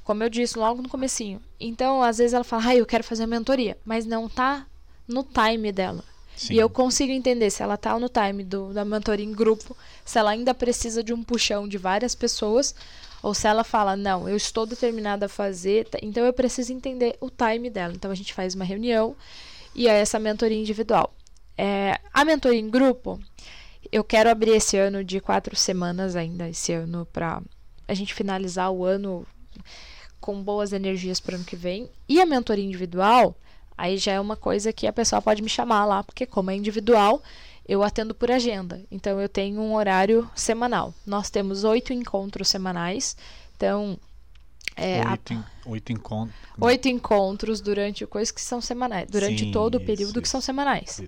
Como 0.03 0.21
eu 0.21 0.29
disse 0.29 0.59
logo 0.59 0.81
no 0.81 0.89
comecinho. 0.89 1.41
Então, 1.57 2.03
às 2.03 2.17
vezes 2.17 2.33
ela 2.33 2.43
fala: 2.43 2.63
"Ah, 2.67 2.75
eu 2.75 2.85
quero 2.85 3.05
fazer 3.05 3.23
a 3.23 3.27
mentoria", 3.27 3.77
mas 3.85 4.05
não 4.05 4.27
tá 4.27 4.67
no 5.07 5.23
time 5.23 5.71
dela. 5.71 6.03
Sim. 6.35 6.55
E 6.55 6.57
eu 6.57 6.69
consigo 6.69 7.13
entender 7.13 7.49
se 7.51 7.63
ela 7.63 7.77
tá 7.77 7.97
no 7.97 8.09
time 8.09 8.43
do, 8.43 8.73
da 8.73 8.83
mentoria 8.83 9.25
em 9.25 9.31
grupo, 9.31 9.77
se 10.03 10.19
ela 10.19 10.31
ainda 10.31 10.53
precisa 10.53 11.01
de 11.01 11.13
um 11.13 11.23
puxão 11.23 11.69
de 11.69 11.77
várias 11.77 12.15
pessoas, 12.15 12.75
ou 13.21 13.33
se 13.33 13.47
ela 13.47 13.63
fala, 13.63 13.95
não, 13.95 14.27
eu 14.27 14.35
estou 14.35 14.65
determinada 14.65 15.27
a 15.27 15.29
fazer, 15.29 15.87
então 16.01 16.25
eu 16.25 16.33
preciso 16.33 16.73
entender 16.73 17.15
o 17.19 17.29
time 17.29 17.69
dela. 17.69 17.93
Então 17.93 18.09
a 18.09 18.15
gente 18.15 18.33
faz 18.33 18.55
uma 18.55 18.65
reunião 18.65 19.15
e 19.75 19.87
é 19.87 19.99
essa 19.99 20.19
mentoria 20.19 20.57
individual. 20.57 21.13
É, 21.57 21.99
a 22.13 22.25
mentoria 22.25 22.59
em 22.59 22.69
grupo, 22.69 23.19
eu 23.91 24.03
quero 24.03 24.29
abrir 24.29 24.51
esse 24.51 24.77
ano 24.77 25.03
de 25.03 25.19
quatro 25.19 25.55
semanas 25.55 26.15
ainda, 26.15 26.49
esse 26.49 26.73
ano, 26.73 27.05
para 27.11 27.41
a 27.87 27.93
gente 27.93 28.13
finalizar 28.13 28.71
o 28.71 28.83
ano 28.83 29.25
com 30.19 30.41
boas 30.41 30.73
energias 30.73 31.19
para 31.19 31.33
o 31.33 31.35
ano 31.35 31.45
que 31.45 31.55
vem. 31.55 31.89
E 32.07 32.19
a 32.21 32.25
mentoria 32.25 32.65
individual, 32.65 33.35
aí 33.77 33.97
já 33.97 34.13
é 34.13 34.19
uma 34.19 34.35
coisa 34.35 34.73
que 34.73 34.87
a 34.87 34.93
pessoa 34.93 35.21
pode 35.21 35.41
me 35.41 35.49
chamar 35.49 35.85
lá, 35.85 36.03
porque 36.03 36.25
como 36.25 36.49
é 36.49 36.55
individual, 36.55 37.21
eu 37.67 37.83
atendo 37.83 38.13
por 38.13 38.29
agenda. 38.31 38.81
Então 38.91 39.19
eu 39.19 39.29
tenho 39.29 39.61
um 39.61 39.75
horário 39.75 40.29
semanal. 40.35 40.93
Nós 41.05 41.29
temos 41.29 41.63
oito 41.63 41.93
encontros 41.93 42.47
semanais. 42.49 43.15
Então, 43.55 43.97
é, 44.75 45.01
a- 45.01 45.11
oito, 45.11 45.33
en- 45.33 45.43
oito 45.65 45.91
encontros. 45.91 46.35
oito 46.59 46.87
encontros 46.87 47.61
durante 47.61 48.05
coisas 48.05 48.31
que 48.31 48.41
são 48.41 48.59
semanais, 48.61 49.09
durante 49.09 49.45
Sim, 49.45 49.51
todo 49.51 49.75
o 49.75 49.77
isso, 49.77 49.85
período 49.85 50.21
que 50.21 50.27
isso. 50.27 50.31
são 50.31 50.41
semanais. 50.41 50.99
Isso. 50.99 51.07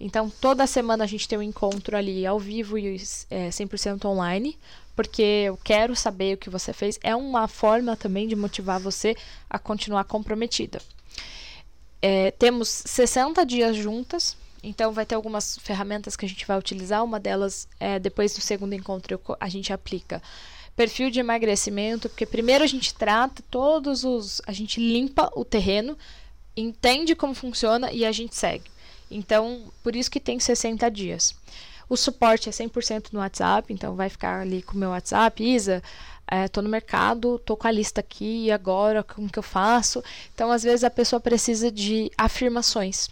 Então, 0.00 0.28
toda 0.28 0.66
semana 0.66 1.04
a 1.04 1.06
gente 1.06 1.28
tem 1.28 1.38
um 1.38 1.42
encontro 1.42 1.96
ali 1.96 2.26
ao 2.26 2.38
vivo 2.38 2.76
e 2.76 2.96
é, 3.30 3.50
100% 3.50 4.04
online, 4.06 4.58
porque 4.96 5.22
eu 5.22 5.56
quero 5.62 5.94
saber 5.94 6.34
o 6.34 6.38
que 6.38 6.50
você 6.50 6.72
fez. 6.72 6.98
É 7.04 7.14
uma 7.14 7.46
forma 7.46 7.96
também 7.96 8.26
de 8.26 8.34
motivar 8.34 8.80
você 8.80 9.14
a 9.48 9.58
continuar 9.60 10.02
comprometida. 10.04 10.80
É, 12.00 12.32
temos 12.32 12.68
60 12.68 13.46
dias 13.46 13.76
juntas, 13.76 14.36
então 14.62 14.92
vai 14.92 15.04
ter 15.04 15.14
algumas 15.14 15.58
ferramentas 15.58 16.16
que 16.16 16.24
a 16.24 16.28
gente 16.28 16.46
vai 16.46 16.58
utilizar. 16.58 17.04
Uma 17.04 17.18
delas 17.18 17.66
é 17.80 17.98
depois 17.98 18.34
do 18.34 18.40
segundo 18.40 18.74
encontro 18.74 19.20
a 19.40 19.48
gente 19.48 19.72
aplica 19.72 20.22
perfil 20.76 21.10
de 21.10 21.20
emagrecimento, 21.20 22.08
porque 22.08 22.24
primeiro 22.24 22.64
a 22.64 22.66
gente 22.66 22.94
trata 22.94 23.42
todos 23.50 24.04
os, 24.04 24.40
a 24.46 24.52
gente 24.52 24.80
limpa 24.80 25.30
o 25.34 25.44
terreno, 25.44 25.98
entende 26.56 27.14
como 27.14 27.34
funciona 27.34 27.92
e 27.92 28.04
a 28.04 28.12
gente 28.12 28.36
segue. 28.36 28.70
Então, 29.10 29.70
por 29.82 29.94
isso 29.94 30.10
que 30.10 30.20
tem 30.20 30.40
60 30.40 30.90
dias. 30.90 31.34
O 31.88 31.96
suporte 31.96 32.48
é 32.48 32.52
100% 32.52 33.08
no 33.12 33.20
WhatsApp, 33.20 33.70
então 33.72 33.94
vai 33.94 34.08
ficar 34.08 34.40
ali 34.40 34.62
com 34.62 34.74
o 34.74 34.78
meu 34.78 34.90
WhatsApp, 34.90 35.44
Isa, 35.44 35.82
é, 36.26 36.48
tô 36.48 36.62
no 36.62 36.68
mercado, 36.68 37.38
tô 37.40 37.54
com 37.54 37.66
a 37.66 37.70
lista 37.70 38.00
aqui, 38.00 38.50
agora, 38.50 39.02
como 39.02 39.28
que 39.28 39.38
eu 39.38 39.42
faço? 39.42 40.02
Então, 40.34 40.50
às 40.50 40.62
vezes 40.62 40.84
a 40.84 40.88
pessoa 40.88 41.20
precisa 41.20 41.70
de 41.70 42.10
afirmações, 42.16 43.10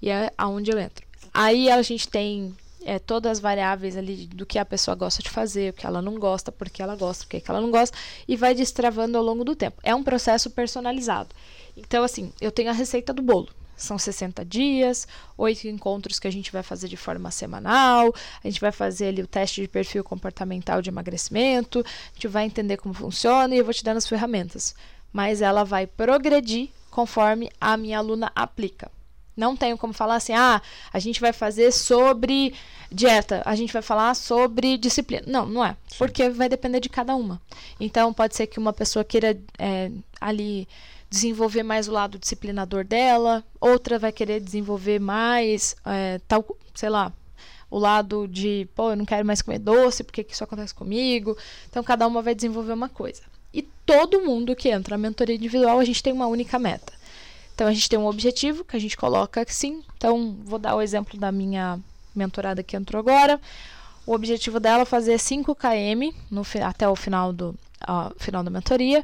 e 0.00 0.10
é 0.10 0.30
aonde 0.36 0.70
eu 0.70 0.78
entro. 0.78 1.06
Aí 1.32 1.70
a 1.70 1.82
gente 1.82 2.08
tem 2.08 2.54
é, 2.86 2.98
todas 2.98 3.32
as 3.32 3.40
variáveis 3.40 3.96
ali 3.96 4.26
do 4.28 4.46
que 4.46 4.58
a 4.58 4.64
pessoa 4.64 4.94
gosta 4.94 5.22
de 5.22 5.28
fazer, 5.28 5.70
o 5.70 5.72
que 5.72 5.84
ela 5.84 6.00
não 6.00 6.14
gosta, 6.14 6.52
porque 6.52 6.80
ela 6.80 6.94
gosta, 6.94 7.26
porque 7.28 7.50
ela 7.50 7.60
não 7.60 7.70
gosta, 7.70 7.96
e 8.26 8.36
vai 8.36 8.54
destravando 8.54 9.18
ao 9.18 9.24
longo 9.24 9.44
do 9.44 9.56
tempo. 9.56 9.80
É 9.82 9.94
um 9.94 10.04
processo 10.04 10.48
personalizado. 10.50 11.34
Então, 11.76 12.04
assim, 12.04 12.32
eu 12.40 12.52
tenho 12.52 12.70
a 12.70 12.72
receita 12.72 13.12
do 13.12 13.20
bolo. 13.20 13.48
São 13.76 13.98
60 13.98 14.42
dias, 14.44 15.06
oito 15.36 15.68
encontros 15.68 16.18
que 16.18 16.26
a 16.26 16.30
gente 16.30 16.50
vai 16.50 16.62
fazer 16.62 16.88
de 16.88 16.96
forma 16.96 17.30
semanal. 17.30 18.14
A 18.42 18.48
gente 18.48 18.60
vai 18.60 18.72
fazer 18.72 19.08
ali 19.08 19.20
o 19.20 19.26
teste 19.26 19.60
de 19.60 19.68
perfil 19.68 20.02
comportamental 20.02 20.80
de 20.80 20.88
emagrecimento. 20.88 21.80
A 21.80 22.14
gente 22.14 22.28
vai 22.28 22.46
entender 22.46 22.78
como 22.78 22.94
funciona 22.94 23.54
e 23.54 23.58
eu 23.58 23.64
vou 23.64 23.74
te 23.74 23.84
dando 23.84 23.98
as 23.98 24.08
ferramentas. 24.08 24.74
Mas 25.12 25.42
ela 25.42 25.62
vai 25.62 25.86
progredir 25.86 26.70
conforme 26.90 27.50
a 27.60 27.76
minha 27.76 27.98
aluna 27.98 28.32
aplica. 28.34 28.90
Não 29.36 29.56
tenho 29.56 29.76
como 29.76 29.92
falar 29.92 30.16
assim, 30.16 30.32
ah, 30.32 30.62
a 30.92 30.98
gente 30.98 31.20
vai 31.20 31.32
fazer 31.32 31.72
sobre 31.72 32.54
dieta, 32.90 33.42
a 33.44 33.54
gente 33.54 33.72
vai 33.72 33.82
falar 33.82 34.14
sobre 34.14 34.78
disciplina. 34.78 35.24
Não, 35.26 35.46
não 35.46 35.64
é. 35.64 35.76
Porque 35.98 36.30
vai 36.30 36.48
depender 36.48 36.80
de 36.80 36.88
cada 36.88 37.14
uma. 37.14 37.40
Então, 37.78 38.12
pode 38.12 38.34
ser 38.34 38.46
que 38.46 38.58
uma 38.58 38.72
pessoa 38.72 39.04
queira 39.04 39.38
é, 39.58 39.90
ali 40.20 40.66
desenvolver 41.08 41.62
mais 41.62 41.88
o 41.88 41.92
lado 41.92 42.18
disciplinador 42.18 42.84
dela, 42.84 43.44
outra 43.60 43.98
vai 43.98 44.12
querer 44.12 44.40
desenvolver 44.40 44.98
mais 44.98 45.76
é, 45.84 46.20
tal, 46.26 46.44
sei 46.74 46.88
lá, 46.88 47.12
o 47.70 47.78
lado 47.78 48.26
de, 48.28 48.68
pô, 48.74 48.90
eu 48.90 48.96
não 48.96 49.04
quero 49.04 49.24
mais 49.24 49.42
comer 49.42 49.58
doce, 49.58 50.04
porque 50.04 50.24
que 50.24 50.32
isso 50.32 50.44
acontece 50.44 50.74
comigo. 50.74 51.36
Então 51.68 51.82
cada 51.82 52.06
uma 52.06 52.22
vai 52.22 52.34
desenvolver 52.34 52.72
uma 52.72 52.88
coisa. 52.88 53.22
E 53.52 53.62
todo 53.84 54.22
mundo 54.22 54.54
que 54.54 54.68
entra 54.68 54.96
na 54.96 55.02
mentoria 55.02 55.34
individual, 55.34 55.78
a 55.78 55.84
gente 55.84 56.02
tem 56.02 56.12
uma 56.12 56.26
única 56.26 56.58
meta. 56.58 56.92
Então 57.56 57.66
a 57.66 57.72
gente 57.72 57.88
tem 57.88 57.98
um 57.98 58.06
objetivo 58.06 58.66
que 58.66 58.76
a 58.76 58.78
gente 58.78 58.98
coloca 58.98 59.42
assim. 59.42 59.82
Então 59.96 60.36
vou 60.44 60.58
dar 60.58 60.76
o 60.76 60.82
exemplo 60.82 61.18
da 61.18 61.32
minha 61.32 61.80
mentorada 62.14 62.62
que 62.62 62.76
entrou 62.76 63.00
agora. 63.00 63.40
O 64.04 64.12
objetivo 64.12 64.60
dela 64.60 64.82
é 64.82 64.84
fazer 64.84 65.18
5 65.18 65.54
km 65.54 66.14
no, 66.30 66.42
até 66.62 66.86
o 66.86 66.94
final, 66.94 67.32
do, 67.32 67.58
ó, 67.88 68.10
final 68.18 68.44
da 68.44 68.50
mentoria 68.50 69.02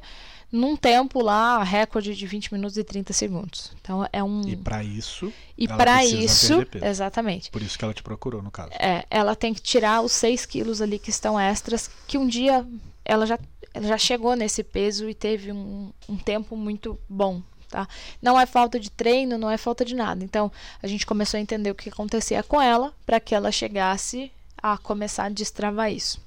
num 0.52 0.76
tempo 0.76 1.22
lá, 1.22 1.64
recorde 1.64 2.14
de 2.14 2.26
20 2.26 2.52
minutos 2.52 2.76
e 2.76 2.84
30 2.84 3.14
segundos. 3.14 3.72
Então 3.80 4.06
é 4.12 4.22
um 4.22 4.42
E 4.46 4.54
para 4.54 4.84
isso, 4.84 5.32
E 5.56 5.66
para 5.66 6.04
isso, 6.04 6.64
exatamente. 6.82 7.50
Por 7.50 7.62
isso 7.62 7.78
que 7.78 7.84
ela 7.84 7.94
te 7.94 8.02
procurou 8.02 8.42
no 8.42 8.50
caso. 8.50 8.70
É, 8.74 9.06
ela 9.10 9.34
tem 9.34 9.54
que 9.54 9.62
tirar 9.62 10.02
os 10.02 10.12
6 10.12 10.44
quilos 10.44 10.82
ali 10.82 10.98
que 10.98 11.08
estão 11.08 11.40
extras, 11.40 11.90
que 12.06 12.18
um 12.18 12.28
dia 12.28 12.66
ela 13.02 13.24
já 13.24 13.38
ela 13.74 13.86
já 13.86 13.96
chegou 13.96 14.36
nesse 14.36 14.62
peso 14.62 15.08
e 15.08 15.14
teve 15.14 15.50
um, 15.50 15.90
um 16.06 16.18
tempo 16.18 16.54
muito 16.54 16.98
bom, 17.08 17.42
tá? 17.72 17.88
Não 18.20 18.38
é 18.38 18.44
falta 18.44 18.78
de 18.78 18.90
treino, 18.90 19.38
não 19.38 19.50
é 19.50 19.56
falta 19.56 19.84
de 19.84 19.94
nada. 19.94 20.22
Então, 20.22 20.52
a 20.82 20.86
gente 20.86 21.06
começou 21.06 21.38
a 21.38 21.40
entender 21.40 21.70
o 21.70 21.74
que 21.74 21.88
acontecia 21.88 22.42
com 22.42 22.60
ela 22.60 22.92
para 23.06 23.18
que 23.18 23.34
ela 23.34 23.50
chegasse 23.50 24.30
a 24.62 24.76
começar 24.76 25.24
a 25.24 25.28
destravar 25.30 25.90
isso. 25.90 26.20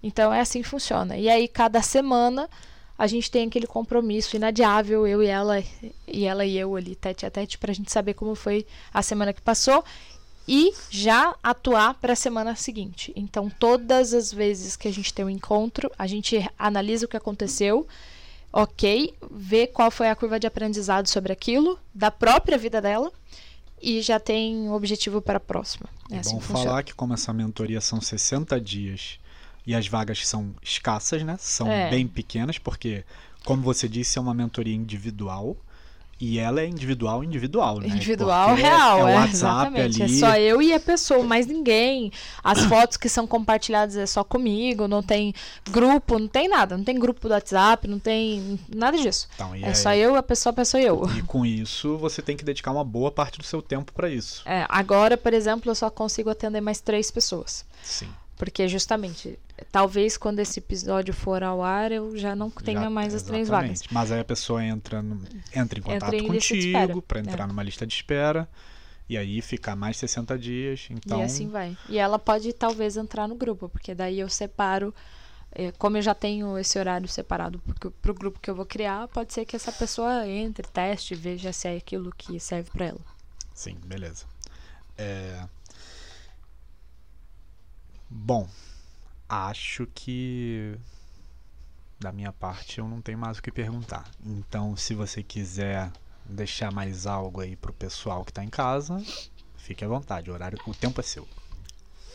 Então, 0.00 0.32
é 0.32 0.40
assim 0.40 0.62
que 0.62 0.68
funciona. 0.68 1.16
E 1.16 1.28
aí, 1.28 1.48
cada 1.48 1.82
semana 1.82 2.48
a 2.96 3.06
gente 3.08 3.30
tem 3.30 3.48
aquele 3.48 3.66
compromisso 3.66 4.36
inadiável, 4.36 5.06
eu 5.06 5.22
e 5.22 5.26
ela, 5.26 5.62
e 6.06 6.24
ela 6.24 6.44
e 6.44 6.56
eu 6.56 6.76
ali, 6.76 6.94
tete 6.94 7.26
a 7.26 7.30
tete, 7.30 7.58
para 7.58 7.72
a 7.72 7.74
gente 7.74 7.90
saber 7.90 8.14
como 8.14 8.36
foi 8.36 8.64
a 8.94 9.02
semana 9.02 9.32
que 9.32 9.42
passou 9.42 9.84
e 10.46 10.72
já 10.88 11.34
atuar 11.42 11.94
para 11.94 12.12
a 12.12 12.16
semana 12.16 12.54
seguinte. 12.54 13.12
Então, 13.16 13.50
todas 13.50 14.14
as 14.14 14.32
vezes 14.32 14.76
que 14.76 14.86
a 14.86 14.92
gente 14.92 15.12
tem 15.12 15.24
um 15.24 15.30
encontro, 15.30 15.90
a 15.98 16.06
gente 16.06 16.48
analisa 16.58 17.06
o 17.06 17.08
que 17.08 17.16
aconteceu, 17.16 17.86
ok, 18.52 19.14
vê 19.30 19.66
qual 19.66 19.90
foi 19.90 20.08
a 20.08 20.14
curva 20.14 20.38
de 20.38 20.46
aprendizado 20.46 21.08
sobre 21.08 21.32
aquilo, 21.32 21.78
da 21.94 22.10
própria 22.10 22.58
vida 22.58 22.80
dela, 22.80 23.10
e 23.80 24.00
já 24.02 24.20
tem 24.20 24.68
um 24.68 24.72
objetivo 24.72 25.22
para 25.22 25.38
a 25.38 25.40
próxima. 25.40 25.88
É, 26.10 26.16
é 26.16 26.18
assim 26.18 26.34
bom 26.34 26.40
falar 26.40 26.82
que 26.82 26.94
como 26.94 27.14
essa 27.14 27.32
mentoria 27.32 27.80
são 27.80 28.00
60 28.00 28.60
dias 28.60 29.18
e 29.66 29.74
as 29.74 29.86
vagas 29.86 30.26
são 30.26 30.54
escassas, 30.62 31.22
né? 31.22 31.36
São 31.38 31.70
é. 31.70 31.90
bem 31.90 32.06
pequenas, 32.06 32.58
porque, 32.58 33.04
como 33.44 33.62
você 33.62 33.88
disse, 33.88 34.18
é 34.18 34.20
uma 34.20 34.34
mentoria 34.34 34.74
individual. 34.74 35.56
E 36.24 36.38
ela 36.38 36.60
é 36.60 36.66
individual, 36.68 37.24
individual, 37.24 37.80
né? 37.80 37.88
Individual, 37.88 38.50
Porque 38.50 38.62
real, 38.62 38.96
é, 38.96 39.00
é, 39.00 39.04
o 39.04 39.18
WhatsApp 39.18 39.34
exatamente. 39.34 40.02
ali. 40.04 40.14
É 40.14 40.18
só 40.20 40.36
eu 40.36 40.62
e 40.62 40.72
a 40.72 40.78
pessoa, 40.78 41.24
mais 41.24 41.48
ninguém. 41.48 42.12
As 42.44 42.60
fotos 42.70 42.96
que 42.96 43.08
são 43.08 43.26
compartilhadas 43.26 43.96
é 43.96 44.06
só 44.06 44.22
comigo, 44.22 44.86
não 44.86 45.02
tem 45.02 45.34
grupo, 45.68 46.20
não 46.20 46.28
tem 46.28 46.46
nada. 46.46 46.76
Não 46.76 46.84
tem 46.84 46.96
grupo 46.96 47.26
do 47.26 47.34
WhatsApp, 47.34 47.88
não 47.88 47.98
tem 47.98 48.56
nada 48.72 48.96
disso. 48.96 49.28
Então, 49.34 49.52
é, 49.52 49.62
é 49.62 49.74
só 49.74 49.92
eu, 49.96 50.14
a 50.14 50.22
pessoa, 50.22 50.52
a 50.52 50.54
pessoa 50.54 50.80
e 50.80 50.86
eu. 50.86 51.02
E 51.18 51.22
com 51.22 51.44
isso, 51.44 51.98
você 51.98 52.22
tem 52.22 52.36
que 52.36 52.44
dedicar 52.44 52.70
uma 52.70 52.84
boa 52.84 53.10
parte 53.10 53.36
do 53.40 53.44
seu 53.44 53.60
tempo 53.60 53.92
para 53.92 54.08
isso. 54.08 54.42
É, 54.46 54.64
agora, 54.68 55.16
por 55.16 55.34
exemplo, 55.34 55.72
eu 55.72 55.74
só 55.74 55.90
consigo 55.90 56.30
atender 56.30 56.60
mais 56.60 56.80
três 56.80 57.10
pessoas. 57.10 57.64
Sim. 57.82 58.08
Porque 58.36 58.68
justamente, 58.68 59.36
talvez 59.70 60.16
quando 60.16 60.38
esse 60.38 60.58
episódio 60.58 61.12
for 61.12 61.42
ao 61.42 61.62
ar, 61.62 61.92
eu 61.92 62.16
já 62.16 62.34
não 62.34 62.50
tenha 62.50 62.82
já, 62.82 62.90
mais 62.90 63.14
as 63.14 63.22
três 63.22 63.48
vagas. 63.48 63.82
Mas 63.90 64.10
aí 64.10 64.20
a 64.20 64.24
pessoa 64.24 64.64
entra, 64.64 65.02
no, 65.02 65.22
entra 65.54 65.78
em 65.78 65.82
contato 65.82 66.14
entra 66.14 66.16
em 66.16 66.26
contigo 66.26 67.02
para 67.02 67.20
entrar 67.20 67.44
é. 67.44 67.46
numa 67.46 67.62
lista 67.62 67.86
de 67.86 67.94
espera. 67.94 68.48
E 69.08 69.16
aí 69.16 69.42
ficar 69.42 69.76
mais 69.76 69.96
60 69.98 70.38
dias. 70.38 70.88
Então... 70.90 71.20
E 71.20 71.22
assim 71.24 71.48
vai. 71.48 71.76
E 71.88 71.98
ela 71.98 72.18
pode 72.18 72.52
talvez 72.52 72.96
entrar 72.96 73.28
no 73.28 73.34
grupo, 73.34 73.68
porque 73.68 73.94
daí 73.94 74.20
eu 74.20 74.28
separo. 74.28 74.94
Eh, 75.54 75.72
como 75.76 75.98
eu 75.98 76.02
já 76.02 76.14
tenho 76.14 76.56
esse 76.56 76.78
horário 76.78 77.06
separado 77.06 77.60
para 78.00 78.10
o 78.10 78.14
grupo 78.14 78.40
que 78.40 78.48
eu 78.48 78.54
vou 78.54 78.64
criar, 78.64 79.06
pode 79.08 79.34
ser 79.34 79.44
que 79.44 79.54
essa 79.54 79.70
pessoa 79.70 80.26
entre, 80.26 80.66
teste, 80.66 81.14
veja 81.14 81.52
se 81.52 81.68
é 81.68 81.76
aquilo 81.76 82.10
que 82.16 82.40
serve 82.40 82.70
para 82.70 82.86
ela. 82.86 83.00
Sim, 83.52 83.76
beleza. 83.84 84.24
É, 84.96 85.44
Bom, 88.14 88.46
acho 89.32 89.86
que 89.94 90.76
da 91.98 92.12
minha 92.12 92.32
parte 92.32 92.78
eu 92.78 92.86
não 92.86 93.00
tenho 93.00 93.16
mais 93.16 93.38
o 93.38 93.42
que 93.42 93.50
perguntar. 93.50 94.04
Então, 94.24 94.76
se 94.76 94.94
você 94.94 95.22
quiser 95.22 95.90
deixar 96.26 96.70
mais 96.70 97.06
algo 97.06 97.40
aí 97.40 97.56
pro 97.56 97.72
pessoal 97.72 98.24
que 98.24 98.30
está 98.30 98.44
em 98.44 98.50
casa, 98.50 99.02
fique 99.56 99.84
à 99.84 99.88
vontade. 99.88 100.30
O 100.30 100.34
horário, 100.34 100.58
o 100.66 100.74
tempo 100.74 101.00
é 101.00 101.04
seu. 101.04 101.26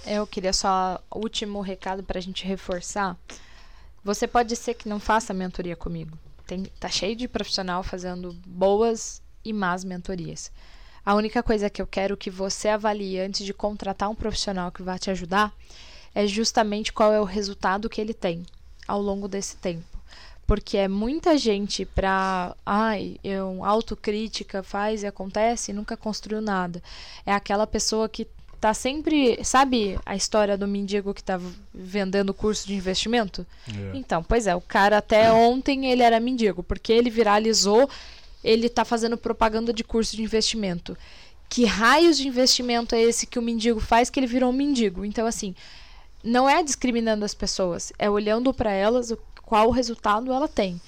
Eu 0.06 0.28
queria 0.28 0.54
só 0.54 1.04
último 1.14 1.60
recado 1.60 2.04
para 2.04 2.20
a 2.20 2.22
gente 2.22 2.46
reforçar. 2.46 3.18
Você 4.04 4.28
pode 4.28 4.56
ser 4.56 4.76
que 4.76 4.88
não 4.88 5.00
faça 5.00 5.34
mentoria 5.34 5.76
comigo. 5.76 6.18
Tem, 6.46 6.66
tá 6.80 6.88
cheio 6.88 7.16
de 7.16 7.28
profissional 7.28 7.82
fazendo 7.82 8.34
boas 8.46 9.24
e 9.44 9.52
más 9.52 9.84
mentorias. 9.84 10.52
A 11.04 11.16
única 11.16 11.42
coisa 11.42 11.70
que 11.70 11.82
eu 11.82 11.88
quero 11.88 12.16
que 12.16 12.30
você 12.30 12.70
avalie 12.70 13.20
antes 13.20 13.46
de 13.46 13.54
contratar 13.54 14.10
um 14.10 14.16
profissional 14.16 14.72
que 14.72 14.84
vai 14.84 15.00
te 15.00 15.10
ajudar 15.10 15.54
é 16.18 16.26
justamente 16.26 16.92
qual 16.92 17.14
é 17.14 17.22
o 17.22 17.24
resultado 17.24 17.88
que 17.88 18.02
ele 18.02 18.14
tem 18.14 18.44
ao 18.88 19.00
longo 19.00 19.28
desse 19.28 19.56
tempo. 19.58 19.86
Porque 20.48 20.76
é 20.76 20.88
muita 20.88 21.38
gente 21.38 21.86
para, 21.86 22.56
ai, 22.66 23.18
eu 23.24 23.64
autocrítica 23.64 24.64
faz 24.64 25.04
e 25.04 25.06
acontece 25.06 25.70
e 25.70 25.76
nunca 25.76 25.96
construiu 25.96 26.42
nada. 26.42 26.82
É 27.24 27.32
aquela 27.32 27.68
pessoa 27.68 28.10
que 28.10 28.26
tá 28.60 28.74
sempre, 28.74 29.38
sabe 29.44 30.00
a 30.04 30.16
história 30.16 30.58
do 30.58 30.68
mendigo 30.68 31.14
que 31.14 31.24
tá 31.24 31.40
vendendo 31.72 32.34
curso 32.34 32.66
de 32.66 32.74
investimento? 32.74 33.46
É. 33.70 33.96
Então, 33.96 34.24
pois 34.24 34.48
é, 34.48 34.56
o 34.56 34.62
cara 34.62 34.98
até 34.98 35.32
ontem 35.32 35.86
ele 35.92 36.02
era 36.02 36.20
mendigo, 36.20 36.64
porque 36.64 36.92
ele 36.92 37.12
viralizou, 37.12 37.88
ele 38.44 38.70
tá 38.70 38.84
fazendo 38.84 39.20
propaganda 39.20 39.72
de 39.72 39.84
curso 39.84 40.16
de 40.16 40.24
investimento. 40.24 40.98
Que 41.48 41.64
raios 41.64 42.18
de 42.18 42.28
investimento 42.28 42.96
é 42.96 43.02
esse 43.04 43.28
que 43.28 43.38
o 43.38 43.42
mendigo 43.42 43.80
faz 43.80 44.10
que 44.10 44.20
ele 44.20 44.26
virou 44.26 44.50
um 44.50 44.54
mendigo? 44.54 45.06
Então, 45.06 45.28
assim, 45.28 45.54
não 46.28 46.50
é 46.50 46.62
discriminando 46.64 47.26
as 47.26 47.34
pessoas, 47.34 47.92
é 47.98 48.10
olhando 48.10 48.54
para 48.54 48.72
elas 48.72 49.12
o, 49.12 49.18
qual 49.44 49.70
resultado 49.72 50.32
ela 50.34 50.48
tem. 50.48 50.80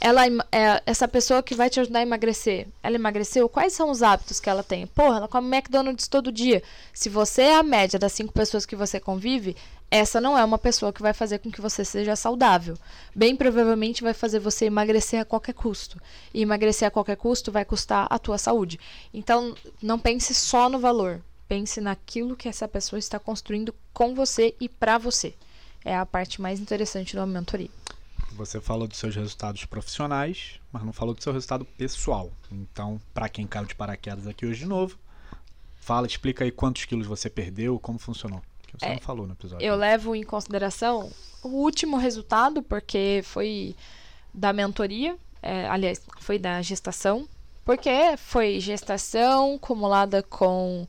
ela 0.00 0.26
em- 0.26 0.38
é 0.52 0.82
essa 0.84 1.08
pessoa 1.08 1.42
que 1.42 1.54
vai 1.54 1.70
te 1.70 1.80
ajudar 1.80 2.00
a 2.00 2.02
emagrecer. 2.02 2.66
Ela 2.82 2.96
emagreceu? 2.96 3.48
Quais 3.48 3.72
são 3.72 3.90
os 3.90 4.02
hábitos 4.02 4.38
que 4.38 4.50
ela 4.50 4.62
tem? 4.62 4.86
Porra, 4.86 5.16
ela 5.16 5.28
come 5.28 5.48
McDonald's 5.56 6.08
todo 6.08 6.30
dia. 6.32 6.62
Se 6.92 7.08
você 7.08 7.42
é 7.42 7.54
a 7.56 7.62
média 7.62 7.98
das 7.98 8.12
cinco 8.12 8.32
pessoas 8.32 8.66
que 8.66 8.76
você 8.76 9.00
convive, 9.00 9.56
essa 9.90 10.20
não 10.20 10.36
é 10.36 10.44
uma 10.44 10.58
pessoa 10.58 10.92
que 10.92 11.00
vai 11.00 11.14
fazer 11.14 11.38
com 11.38 11.50
que 11.50 11.60
você 11.60 11.84
seja 11.84 12.16
saudável. 12.16 12.76
Bem 13.14 13.34
provavelmente 13.34 14.02
vai 14.02 14.12
fazer 14.12 14.40
você 14.40 14.66
emagrecer 14.66 15.20
a 15.20 15.24
qualquer 15.24 15.54
custo. 15.54 15.98
E 16.34 16.42
emagrecer 16.42 16.86
a 16.86 16.90
qualquer 16.90 17.16
custo 17.16 17.50
vai 17.50 17.64
custar 17.64 18.06
a 18.10 18.18
tua 18.18 18.36
saúde. 18.36 18.78
Então, 19.12 19.54
não 19.80 19.98
pense 19.98 20.34
só 20.34 20.68
no 20.68 20.78
valor. 20.78 21.22
Pense 21.54 21.80
naquilo 21.80 22.34
que 22.34 22.48
essa 22.48 22.66
pessoa 22.66 22.98
está 22.98 23.16
construindo 23.16 23.72
com 23.92 24.12
você 24.12 24.56
e 24.60 24.68
para 24.68 24.98
você. 24.98 25.34
É 25.84 25.96
a 25.96 26.04
parte 26.04 26.42
mais 26.42 26.58
interessante 26.58 27.16
uma 27.16 27.24
mentoria. 27.28 27.70
Você 28.32 28.60
falou 28.60 28.88
dos 28.88 28.98
seus 28.98 29.14
resultados 29.14 29.64
profissionais, 29.64 30.58
mas 30.72 30.82
não 30.82 30.92
falou 30.92 31.14
do 31.14 31.22
seu 31.22 31.32
resultado 31.32 31.64
pessoal. 31.64 32.32
Então, 32.50 33.00
para 33.14 33.28
quem 33.28 33.46
caiu 33.46 33.66
de 33.66 33.74
paraquedas 33.76 34.26
aqui 34.26 34.44
hoje 34.44 34.60
de 34.60 34.66
novo, 34.66 34.98
fala, 35.76 36.08
explica 36.08 36.42
aí 36.42 36.50
quantos 36.50 36.86
quilos 36.86 37.06
você 37.06 37.30
perdeu, 37.30 37.78
como 37.78 38.00
funcionou. 38.00 38.42
Que 38.66 38.76
você 38.76 38.86
É, 38.86 38.94
não 38.94 39.00
falou 39.00 39.24
no 39.24 39.34
episódio. 39.34 39.64
Eu 39.64 39.76
levo 39.76 40.16
em 40.16 40.24
consideração 40.24 41.08
o 41.40 41.48
último 41.50 41.98
resultado, 41.98 42.64
porque 42.64 43.20
foi 43.22 43.76
da 44.34 44.52
mentoria, 44.52 45.16
é, 45.40 45.68
aliás, 45.68 46.02
foi 46.18 46.36
da 46.36 46.60
gestação, 46.62 47.28
porque 47.64 48.16
foi 48.16 48.58
gestação 48.58 49.54
acumulada 49.54 50.20
com 50.20 50.88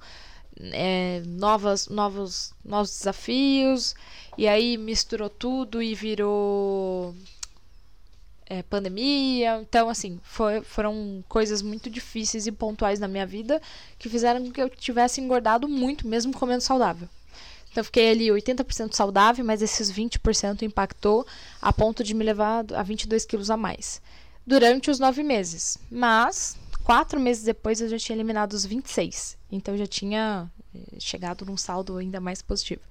é, 0.60 1.22
novas, 1.26 1.88
novos, 1.88 2.54
novos 2.64 2.98
desafios, 2.98 3.96
e 4.38 4.48
aí 4.48 4.78
misturou 4.78 5.30
tudo 5.30 5.82
e 5.82 5.94
virou 5.96 7.14
é, 8.48 8.62
pandemia. 8.64 9.60
Então, 9.62 9.90
assim, 9.90 10.20
foi- 10.24 10.62
foram 10.62 11.24
coisas 11.28 11.62
muito 11.62 11.90
difíceis 11.90 12.48
e 12.48 12.52
pontuais 12.52 13.00
na 13.00 13.08
minha 13.08 13.26
vida 13.26 13.62
que 13.98 14.10
fizeram 14.10 14.44
com 14.44 14.52
que 14.52 14.62
eu 14.62 14.70
tivesse 14.70 15.20
engordado 15.22 15.68
muito, 15.68 16.08
mesmo 16.08 16.34
comendo 16.34 16.62
saudável. 16.62 17.10
Então, 17.72 17.82
eu 17.82 17.86
fiquei 17.86 18.10
ali 18.10 18.32
80% 18.32 18.94
saudável, 18.96 19.44
mas 19.44 19.62
esses 19.62 19.92
20% 19.92 20.62
impactou 20.64 21.28
a 21.62 21.74
ponto 21.74 22.04
de 22.04 22.14
me 22.14 22.24
levar 22.24 22.64
a 22.74 22.82
22 22.84 23.26
quilos 23.26 23.50
a 23.50 23.58
mais. 23.58 24.02
Durante 24.48 24.90
os 24.90 25.00
nove 25.00 25.24
meses. 25.24 25.78
Mas, 25.92 26.56
quatro 26.86 27.20
meses 27.20 27.44
depois, 27.44 27.82
eu 27.82 27.90
já 27.90 27.98
tinha 27.98 28.16
eliminado 28.16 28.54
os 28.54 28.66
26. 28.66 29.38
Então, 29.52 29.74
eu 29.74 29.80
já 29.80 29.88
tinha 29.88 30.50
eh, 30.74 31.00
chegado 31.00 31.46
num 31.46 31.58
saldo 31.58 31.98
ainda 31.98 32.22
mais 32.22 32.42
positivo. 32.42 32.82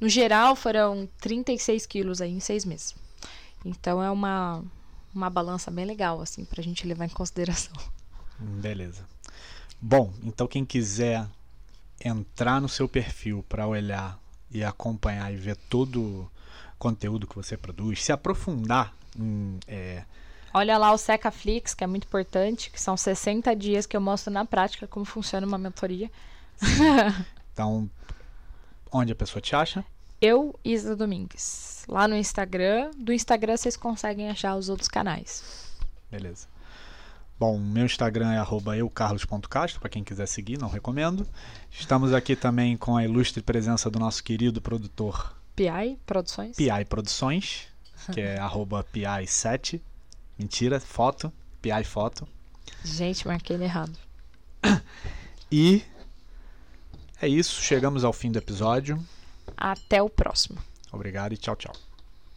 No 0.00 0.08
geral, 0.08 0.54
foram 0.54 1.08
36 1.20 1.84
quilos 1.84 2.20
aí 2.20 2.30
em 2.30 2.40
seis 2.40 2.64
meses. 2.64 2.94
Então, 3.64 4.02
é 4.02 4.10
uma, 4.10 4.62
uma 5.14 5.28
balança 5.28 5.70
bem 5.70 5.84
legal, 5.84 6.20
assim, 6.20 6.44
pra 6.44 6.62
gente 6.62 6.86
levar 6.86 7.04
em 7.04 7.10
consideração. 7.10 7.74
Beleza. 8.38 9.04
Bom, 9.82 10.12
então 10.22 10.46
quem 10.46 10.64
quiser 10.64 11.26
entrar 12.04 12.60
no 12.60 12.68
seu 12.68 12.88
perfil 12.88 13.44
para 13.48 13.66
olhar 13.66 14.18
e 14.50 14.62
acompanhar 14.62 15.32
e 15.32 15.36
ver 15.36 15.56
todo 15.56 16.02
o 16.02 16.30
conteúdo 16.78 17.26
que 17.26 17.36
você 17.36 17.56
produz, 17.56 18.02
se 18.02 18.12
aprofundar 18.12 18.94
em 19.18 19.58
é, 19.66 20.04
Olha 20.52 20.76
lá 20.76 20.92
o 20.92 20.98
Secaflix, 20.98 21.74
que 21.74 21.84
é 21.84 21.86
muito 21.86 22.04
importante, 22.04 22.70
que 22.70 22.80
são 22.80 22.96
60 22.96 23.54
dias 23.54 23.86
que 23.86 23.96
eu 23.96 24.00
mostro 24.00 24.32
na 24.32 24.44
prática 24.44 24.86
como 24.86 25.04
funciona 25.04 25.46
uma 25.46 25.58
mentoria. 25.58 26.10
Então, 27.52 27.90
onde 28.90 29.12
a 29.12 29.14
pessoa 29.14 29.40
te 29.40 29.54
acha? 29.54 29.84
Eu, 30.20 30.58
Isa 30.64 30.94
Domingues. 30.96 31.84
Lá 31.88 32.06
no 32.06 32.16
Instagram. 32.16 32.90
Do 32.96 33.12
Instagram 33.12 33.56
vocês 33.56 33.76
conseguem 33.76 34.30
achar 34.30 34.56
os 34.56 34.68
outros 34.68 34.88
canais. 34.88 35.70
Beleza. 36.10 36.46
Bom, 37.38 37.58
meu 37.58 37.86
Instagram 37.86 38.32
é 38.32 38.78
eucarlos.castro, 38.78 39.80
para 39.80 39.88
quem 39.88 40.04
quiser 40.04 40.26
seguir, 40.26 40.58
não 40.58 40.68
recomendo. 40.68 41.26
Estamos 41.70 42.12
aqui 42.12 42.36
também 42.36 42.76
com 42.76 42.96
a 42.96 43.04
ilustre 43.04 43.42
presença 43.42 43.90
do 43.90 43.98
nosso 43.98 44.22
querido 44.22 44.60
produtor 44.60 45.34
PI 45.56 45.98
Produções. 46.04 46.56
PI 46.56 46.84
Produções, 46.86 47.66
que 48.12 48.20
é 48.20 48.36
arroba 48.40 48.84
PI7. 48.92 49.80
Mentira, 50.40 50.80
foto, 50.80 51.30
PI 51.60 51.84
Foto. 51.84 52.26
Gente, 52.82 53.26
marquei 53.26 53.56
ele 53.56 53.64
errado. 53.64 53.92
E 55.52 55.82
é 57.20 57.26
isso, 57.26 57.60
chegamos 57.60 58.04
ao 58.04 58.12
fim 58.12 58.30
do 58.30 58.38
episódio. 58.38 59.04
Até 59.56 60.00
o 60.00 60.08
próximo. 60.08 60.58
Obrigado 60.92 61.32
e 61.32 61.36
tchau, 61.36 61.56
tchau. 61.56 61.74